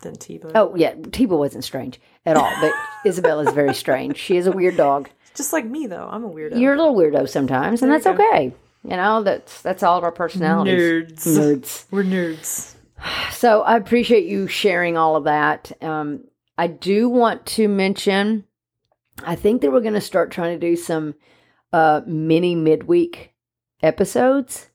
[0.00, 0.52] than Tiba.
[0.54, 2.72] oh yeah, Tiba wasn't strange at all, but
[3.06, 4.16] Isabella's very strange.
[4.16, 5.08] She is a weird dog.
[5.34, 6.08] Just like me, though.
[6.10, 6.60] I'm a weirdo.
[6.60, 8.52] You're a little weirdo sometimes, and that's you okay.
[8.84, 10.74] You know that's that's all of our personalities.
[10.74, 11.24] nerds.
[11.24, 11.84] Nerds.
[11.90, 12.74] We're nerds.
[13.32, 15.72] So I appreciate you sharing all of that.
[15.82, 16.24] Um,
[16.56, 18.44] I do want to mention,
[19.24, 21.14] I think that we're going to start trying to do some
[21.72, 23.32] uh, mini midweek
[23.82, 24.68] episodes.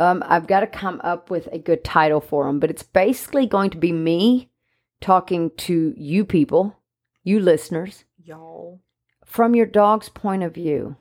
[0.00, 3.46] Um, I've got to come up with a good title for them, but it's basically
[3.46, 4.48] going to be me
[5.00, 6.76] talking to you people,
[7.22, 8.80] you listeners, Y'all.
[9.26, 10.96] from your dog's point of view.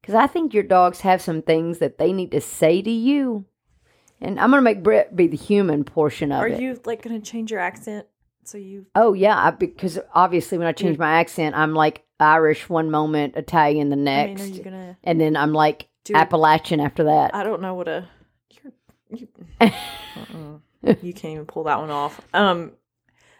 [0.00, 3.44] Because I think your dogs have some things that they need to say to you.
[4.20, 6.58] And I'm going to make Brett be the human portion of Are it.
[6.58, 8.06] Are you, like, going to change your accent
[8.44, 8.86] so you.
[8.94, 13.36] Oh yeah, I, because obviously when I change my accent, I'm like Irish one moment,
[13.36, 14.96] Italian the I mean, next, you going to.
[15.02, 17.34] and then I'm like Do Appalachian after that.
[17.34, 18.08] I don't know what a.
[19.10, 19.28] You,
[19.60, 20.94] uh-uh.
[21.02, 22.20] you can't even pull that one off.
[22.32, 22.72] Um,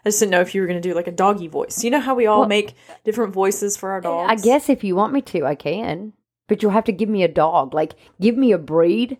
[0.04, 1.84] I just didn't know if you were going to do like a doggy voice.
[1.84, 4.30] You know how we all Well- make different voices for our dogs?
[4.30, 6.12] I guess if you want me to, I can,
[6.48, 7.72] but you'll have to give me a dog.
[7.72, 9.18] Like give me a breed,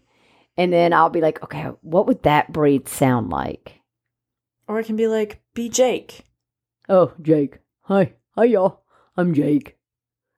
[0.57, 3.81] and then I'll be like, okay, what would that breed sound like?
[4.67, 6.25] Or it can be like, be Jake.
[6.89, 7.59] Oh, Jake.
[7.83, 8.83] Hi, hi y'all.
[9.17, 9.77] I'm Jake.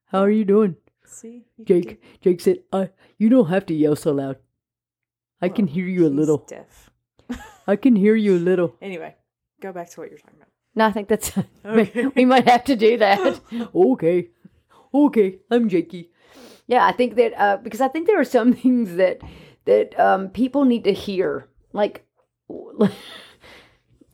[0.06, 0.76] How are you doing,
[1.08, 1.44] See?
[1.56, 2.02] You can Jake?
[2.20, 2.90] Jake said, "I.
[3.16, 4.36] You don't have to yell so loud.
[5.40, 6.38] I do- can hear you a little.
[6.46, 6.90] Deaf.
[7.66, 9.14] I can hear you a little." Anyway,
[9.60, 10.48] go back to what you're talking about.
[10.74, 11.32] No, I think that's
[11.64, 12.06] Okay.
[12.14, 13.40] we might have to do that.
[13.74, 14.28] okay.
[14.94, 16.10] okay, I'm Jakey.
[16.66, 19.20] Yeah, I think that uh, because I think there are some things that
[19.64, 21.48] that um, people need to hear.
[21.72, 22.04] Like,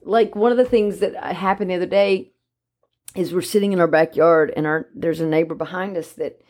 [0.02, 2.32] like one of the things that happened the other day
[3.16, 6.40] is we're sitting in our backyard and our there's a neighbor behind us that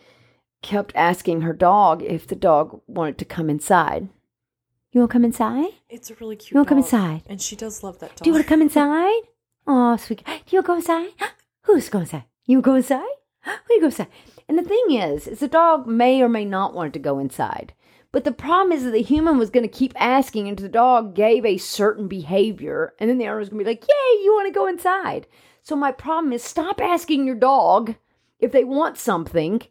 [0.65, 4.09] kept asking her dog if the dog wanted to come inside.
[4.91, 5.73] You want to come inside?
[5.91, 6.53] It's a really cute.
[6.53, 7.23] You want to come inside?
[7.27, 8.25] And she does love that dog.
[8.25, 9.23] Do you want to come inside?
[9.67, 10.25] Oh, sweet.
[10.27, 11.11] Do you want to go inside?
[11.63, 12.25] Who's going inside?
[12.47, 13.05] You go inside?
[13.45, 14.09] Who you go inside?
[14.49, 17.75] And the thing is, is the dog may or may not want to go inside.
[18.11, 21.15] But the problem is that the human was going to keep asking until the dog
[21.15, 24.33] gave a certain behavior, and then the owner was going to be like, "Yay, you
[24.33, 25.27] want to go inside?"
[25.63, 27.97] So my problem is, stop asking your dog
[28.39, 29.63] if they want something,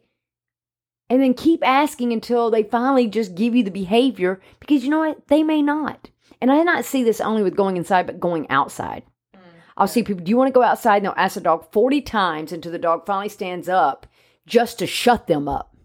[1.10, 4.40] and then keep asking until they finally just give you the behavior.
[4.60, 6.10] Because you know what, they may not.
[6.40, 9.02] And I not see this only with going inside, but going outside.
[9.34, 9.40] Mm,
[9.76, 10.96] I'll see people, do you want to go outside?
[10.96, 14.06] And they'll ask the dog 40 times until the dog finally stands up
[14.46, 15.76] just to shut them up.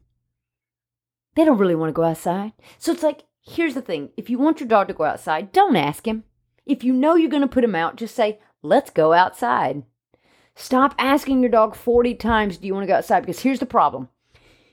[1.36, 2.54] They don't really want to go outside.
[2.78, 5.76] So it's like, here's the thing if you want your dog to go outside, don't
[5.76, 6.24] ask him.
[6.66, 9.84] If you know you're going to put him out, just say, let's go outside.
[10.56, 13.22] Stop asking your dog 40 times, do you want to go outside?
[13.22, 14.10] Because here's the problem.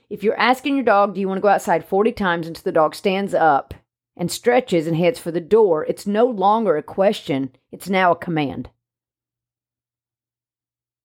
[0.09, 2.71] If you're asking your dog, do you want to go outside 40 times until the
[2.71, 3.73] dog stands up
[4.15, 8.15] and stretches and heads for the door, it's no longer a question, it's now a
[8.15, 8.69] command.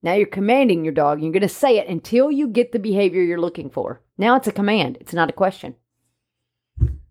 [0.02, 1.22] Now you're commanding your dog.
[1.22, 4.00] You're going to say it until you get the behavior you're looking for.
[4.18, 5.76] Now it's a command, it's not a question.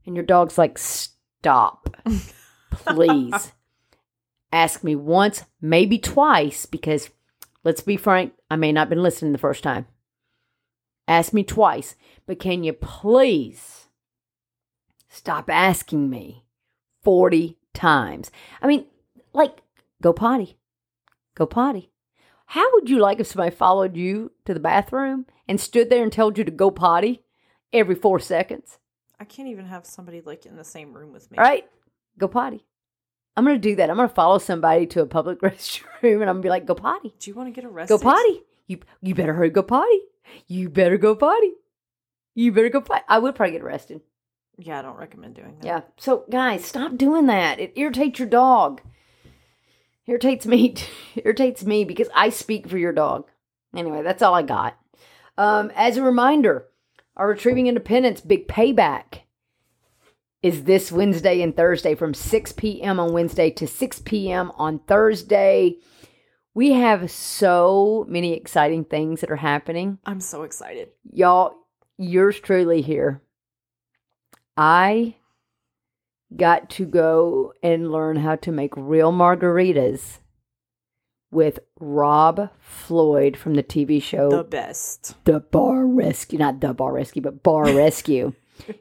[0.05, 1.95] And your dog's like, stop.
[2.71, 3.53] Please.
[4.51, 7.09] Ask me once, maybe twice, because
[7.63, 9.85] let's be frank, I may not have been listening the first time.
[11.07, 11.95] Ask me twice,
[12.25, 13.87] but can you please
[15.09, 16.45] stop asking me
[17.03, 18.31] 40 times?
[18.61, 18.85] I mean,
[19.33, 19.61] like,
[20.01, 20.57] go potty.
[21.35, 21.91] Go potty.
[22.47, 26.11] How would you like if somebody followed you to the bathroom and stood there and
[26.11, 27.23] told you to go potty
[27.71, 28.77] every four seconds?
[29.19, 31.37] I can't even have somebody like in the same room with me.
[31.37, 31.65] All right,
[32.17, 32.65] go potty.
[33.37, 33.89] I'm going to do that.
[33.89, 36.65] I'm going to follow somebody to a public restroom and I'm going to be like,
[36.65, 37.13] go potty.
[37.19, 37.97] Do you want to get arrested?
[37.97, 38.41] Go potty.
[38.67, 40.01] You, you better hurry, go potty.
[40.47, 41.51] You better go potty.
[42.35, 43.03] You better go potty.
[43.07, 44.01] I would probably get arrested.
[44.57, 45.65] Yeah, I don't recommend doing that.
[45.65, 45.81] Yeah.
[45.97, 47.59] So, guys, stop doing that.
[47.59, 48.81] It irritates your dog.
[50.07, 50.75] Irritates me.
[51.15, 53.27] irritates me because I speak for your dog.
[53.75, 54.77] Anyway, that's all I got.
[55.37, 56.67] Um, as a reminder,
[57.15, 59.21] our Retrieving Independence Big Payback
[60.43, 62.99] is this Wednesday and Thursday from 6 p.m.
[62.99, 64.51] on Wednesday to 6 p.m.
[64.55, 65.77] on Thursday.
[66.53, 69.99] We have so many exciting things that are happening.
[70.05, 70.89] I'm so excited.
[71.11, 71.53] Y'all,
[71.97, 73.21] yours truly here.
[74.57, 75.15] I
[76.35, 80.19] got to go and learn how to make real margaritas
[81.31, 85.15] with Rob Floyd from the TV show The best.
[85.23, 86.37] The Bar Rescue.
[86.37, 88.33] Not The Bar Rescue, but Bar Rescue.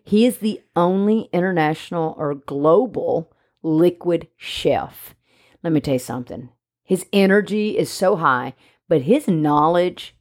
[0.05, 5.15] he is the only international or global liquid chef.
[5.63, 6.49] Let me tell you something.
[6.91, 8.55] His energy is so high,
[8.89, 10.17] but his knowledge,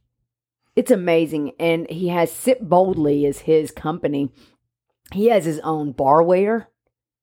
[0.76, 1.50] it's amazing.
[1.58, 4.30] And he has Sip Boldly as his company.
[5.12, 6.66] He has his own barware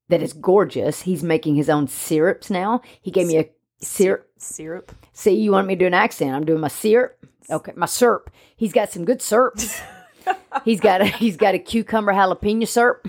[0.10, 1.04] that is gorgeous.
[1.04, 2.82] He's making his own syrups now.
[3.02, 4.28] He gave me a syrup.
[4.38, 4.92] Syrup.
[5.14, 6.36] See, you want me to do an accent?
[6.36, 7.18] I'm doing my syrup.
[7.50, 8.30] Okay, my syrup.
[8.58, 9.80] He's got some good syrups.
[10.66, 13.08] he's got a he's got a cucumber jalapeno syrup.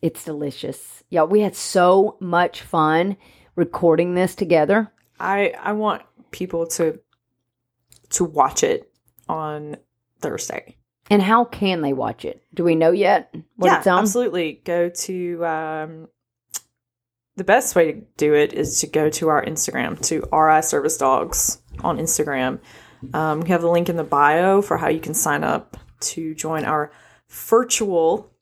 [0.00, 1.04] It's delicious.
[1.10, 3.18] Yeah, we had so much fun
[3.56, 4.92] recording this together.
[5.18, 7.00] I I want people to
[8.10, 8.92] to watch it
[9.28, 9.76] on
[10.20, 10.76] Thursday.
[11.10, 12.42] And how can they watch it?
[12.54, 14.00] Do we know yet what yeah, it's on?
[14.00, 14.60] absolutely.
[14.64, 16.08] Go to um,
[17.36, 20.96] the best way to do it is to go to our Instagram to RI Service
[20.96, 22.58] Dogs on Instagram.
[23.14, 26.34] Um, we have the link in the bio for how you can sign up to
[26.34, 26.90] join our
[27.28, 28.32] virtual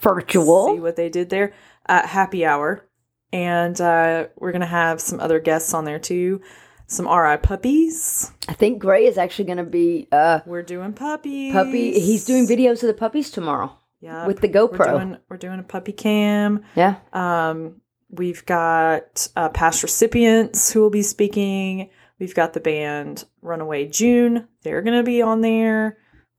[0.00, 0.74] Virtual.
[0.74, 1.52] See what they did there
[1.86, 2.86] uh, happy hour,
[3.32, 6.40] and uh, we're gonna have some other guests on there too.
[6.86, 8.30] Some RI puppies.
[8.48, 11.52] I think Gray is actually to be uh We're doing puppies.
[11.54, 11.98] puppy.
[11.98, 14.90] He's doing videos of the puppies tomorrow yeah with the We're GoPro.
[14.98, 16.64] doing, we're doing a puppy cam.
[16.74, 16.96] yeah.
[17.12, 17.80] Um,
[18.10, 21.88] we've got uh, past recipients who will be speaking.
[22.18, 24.46] We've got the band Runaway June.
[24.62, 25.96] They're to be on there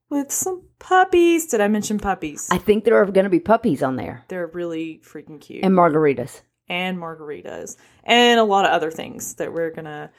[0.10, 1.48] with some puppies.
[1.48, 2.48] Did I mention puppies?
[2.52, 5.64] I think there are going to be puppies on there They're really freaking cute.
[5.64, 6.42] and margaritas.
[6.70, 7.78] And margaritas.
[8.04, 10.10] And a lot of other things that we're to,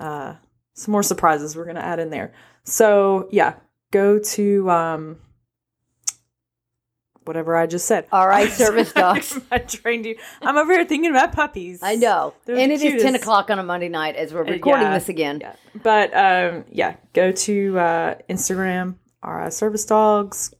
[0.00, 0.34] uh,
[0.74, 2.32] some more surprises we're to add in there.
[2.64, 3.54] So, yeah,
[3.90, 5.16] go to um,
[7.24, 8.06] whatever I just said.
[8.12, 9.38] All right, service dogs.
[9.50, 10.16] I trained you.
[10.40, 11.80] I'm over here thinking about puppies.
[11.82, 12.34] I know.
[12.44, 15.08] They're and it is 10 o'clock on a Monday night as we're recording yeah, this
[15.08, 15.38] again.
[15.40, 15.54] Yeah.
[15.82, 20.54] But um, yeah, go to uh, Instagram, RI service dogs.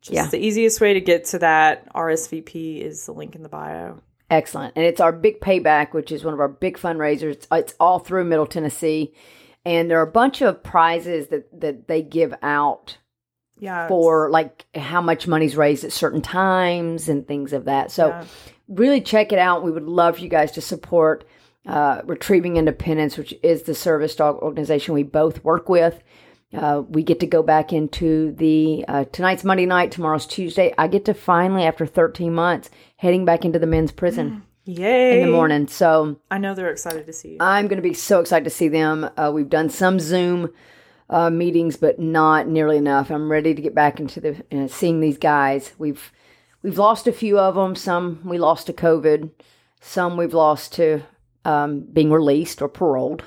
[0.00, 0.26] Just Yeah.
[0.26, 4.00] the easiest way to get to that RSVP is the link in the bio.
[4.30, 4.72] Excellent.
[4.76, 7.32] And it's our big payback, which is one of our big fundraisers.
[7.32, 9.14] It's, it's all through Middle Tennessee.
[9.64, 12.98] And there are a bunch of prizes that, that they give out
[13.58, 13.88] Yeah.
[13.88, 17.90] for like how much money's raised at certain times and things of that.
[17.90, 18.24] So Yeah.
[18.68, 19.62] really check it out.
[19.64, 21.24] We would love for you guys to support
[21.66, 26.00] uh, Retrieving Independence, which is the service dog organization we both work with.
[26.56, 30.72] Uh, we get to go back into the uh, tonight's Monday night, tomorrow's Tuesday.
[30.78, 35.20] I get to finally, after 13 months, heading back into the men's prison Yay.
[35.20, 35.68] in the morning.
[35.68, 37.36] So I know they're excited to see you.
[37.40, 39.08] I'm going to be so excited to see them.
[39.16, 40.50] Uh, we've done some Zoom
[41.10, 43.10] uh, meetings, but not nearly enough.
[43.10, 45.72] I'm ready to get back into the uh, seeing these guys.
[45.78, 46.10] We've
[46.62, 47.76] we've lost a few of them.
[47.76, 49.30] Some we lost to COVID.
[49.80, 51.02] Some we've lost to
[51.44, 53.24] um, being released or paroled.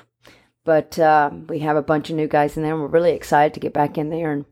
[0.64, 3.54] But uh, we have a bunch of new guys in there, and we're really excited
[3.54, 4.44] to get back in there and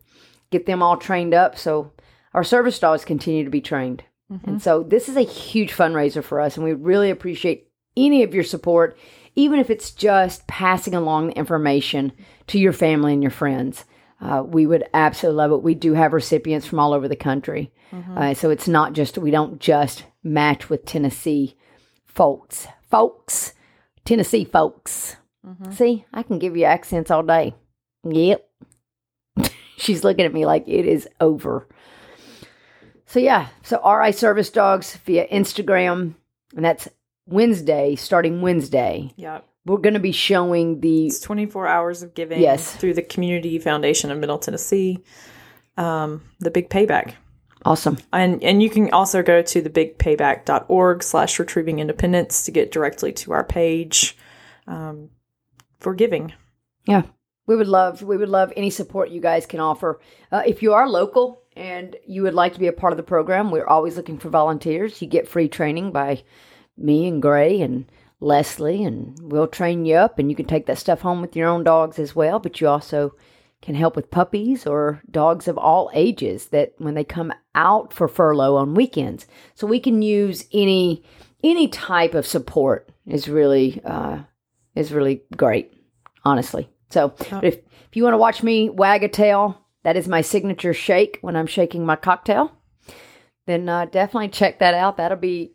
[0.51, 1.59] get them all trained up.
[1.59, 1.93] So
[2.35, 4.05] our service dogs continue to be trained.
[4.45, 8.35] And so this is a huge fundraiser for us, and we really appreciate any of
[8.35, 8.99] your support,
[9.37, 12.13] even if it's just passing along the information
[12.49, 13.85] to your family and your friends.
[14.21, 15.63] Uh, we would absolutely love it.
[15.63, 17.73] We do have recipients from all over the country.
[18.19, 21.57] Uh, so it's not just, we don't just match with Tennessee
[22.05, 22.67] folks.
[22.91, 23.55] Folks,
[24.05, 25.17] Tennessee folks.
[25.71, 27.55] See, I can give you accents all day.
[28.05, 28.49] Yep.
[29.77, 31.69] She's looking at me like it is over.
[33.07, 36.15] So yeah, so RI Service Dogs via Instagram,
[36.55, 36.89] and that's
[37.27, 39.13] Wednesday, starting Wednesday.
[39.17, 39.41] yeah.
[39.67, 42.75] We're going to be showing the It's 24 hours of giving Yes.
[42.75, 45.05] through the Community Foundation of Middle Tennessee.
[45.77, 47.13] Um, the Big Payback.
[47.67, 47.99] awesome.
[48.11, 53.13] And and you can also go to the thebigpayback.org slash retrieving independence to get directly
[53.13, 54.17] to our page
[54.67, 55.11] um,
[55.79, 56.33] for giving.
[56.87, 57.03] Yeah,
[57.47, 60.01] we would love we would love any support you guys can offer.
[60.31, 63.03] Uh, if you are local and you would like to be a part of the
[63.03, 65.01] program, we're always looking for volunteers.
[65.03, 66.23] You get free training by
[66.77, 70.79] me and Gray and Leslie, and we'll train you up, and you can take that
[70.79, 72.39] stuff home with your own dogs as well.
[72.39, 73.15] But you also
[73.61, 78.09] can help with puppies or dogs of all ages that when they come out for
[78.09, 79.27] furlough on weekends.
[79.55, 81.03] So we can use any
[81.43, 84.19] any type of support is really uh,
[84.79, 85.73] is really great,
[86.25, 86.69] honestly.
[86.91, 90.21] So but if if you want to watch me wag a tail, that is my
[90.21, 92.53] signature shake when I'm shaking my cocktail.
[93.47, 94.97] Then uh, definitely check that out.
[94.99, 95.53] That'll be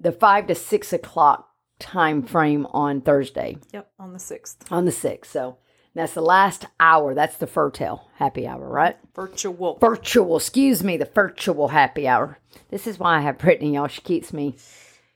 [0.00, 1.48] the five to six o'clock
[1.78, 4.56] time frame on Thursday Yep, on the 6th.
[4.70, 5.30] on the sixth.
[5.32, 5.58] So
[5.94, 7.14] that's the last hour.
[7.14, 8.96] That's the Furtail happy hour, right?
[9.14, 9.78] Virtual.
[9.80, 12.38] Virtual, excuse me, the virtual happy hour.
[12.70, 13.88] This is why I have Britteny, y'all.
[13.88, 14.56] She keeps me,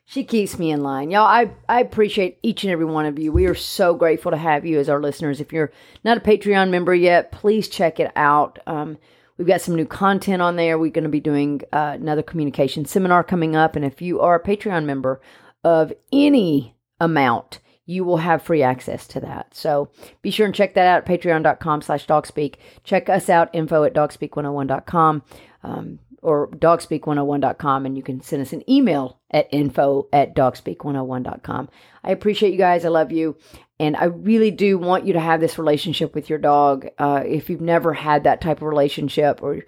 [0.09, 1.27] she keeps me in line, y'all.
[1.27, 3.33] I I appreciate each and every one of you.
[3.33, 5.41] We are so grateful to have you as our listeners.
[5.41, 5.73] If you're
[6.05, 8.61] not a Patreon member yet, please check it out.
[8.69, 8.99] Um,
[9.37, 10.79] we've got some new content on there.
[10.79, 14.37] We're going to be doing uh, another communication seminar coming up, and if you are
[14.37, 15.21] a Patreon member
[15.65, 19.89] of any amount you will have free access to that so
[20.23, 23.95] be sure and check that out at patreon.com slash dogspeak check us out info at
[23.95, 25.23] dogspeak101.com
[25.63, 31.69] um, or dogspeak101.com and you can send us an email at info at dogspeak101.com
[32.05, 32.85] i appreciate you guys.
[32.85, 33.37] I love you.
[33.79, 36.89] And i really do want you to have this relationship with your dog.
[36.99, 39.65] Uh, if you've never had that type of relationship or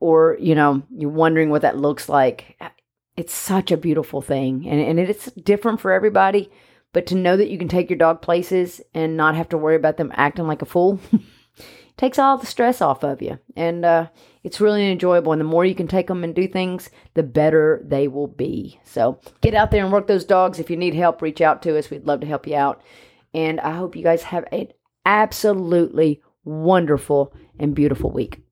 [0.00, 2.58] or you know you're wondering what that looks like
[3.16, 4.68] it's such a beautiful thing.
[4.68, 6.50] And, and it's different for everybody
[6.94, 9.76] but to know that you can take your dog places and not have to worry
[9.76, 11.00] about them acting like a fool
[11.96, 13.38] takes all the stress off of you.
[13.56, 14.06] And uh,
[14.44, 17.82] it's really enjoyable and the more you can take them and do things the better
[17.84, 18.78] they will be.
[18.84, 20.58] So get out there and work those dogs.
[20.58, 21.90] If you need help reach out to us.
[21.90, 22.82] We'd love to help you out.
[23.32, 24.68] And i hope you guys have an
[25.04, 28.43] absolutely wonderful and beautiful week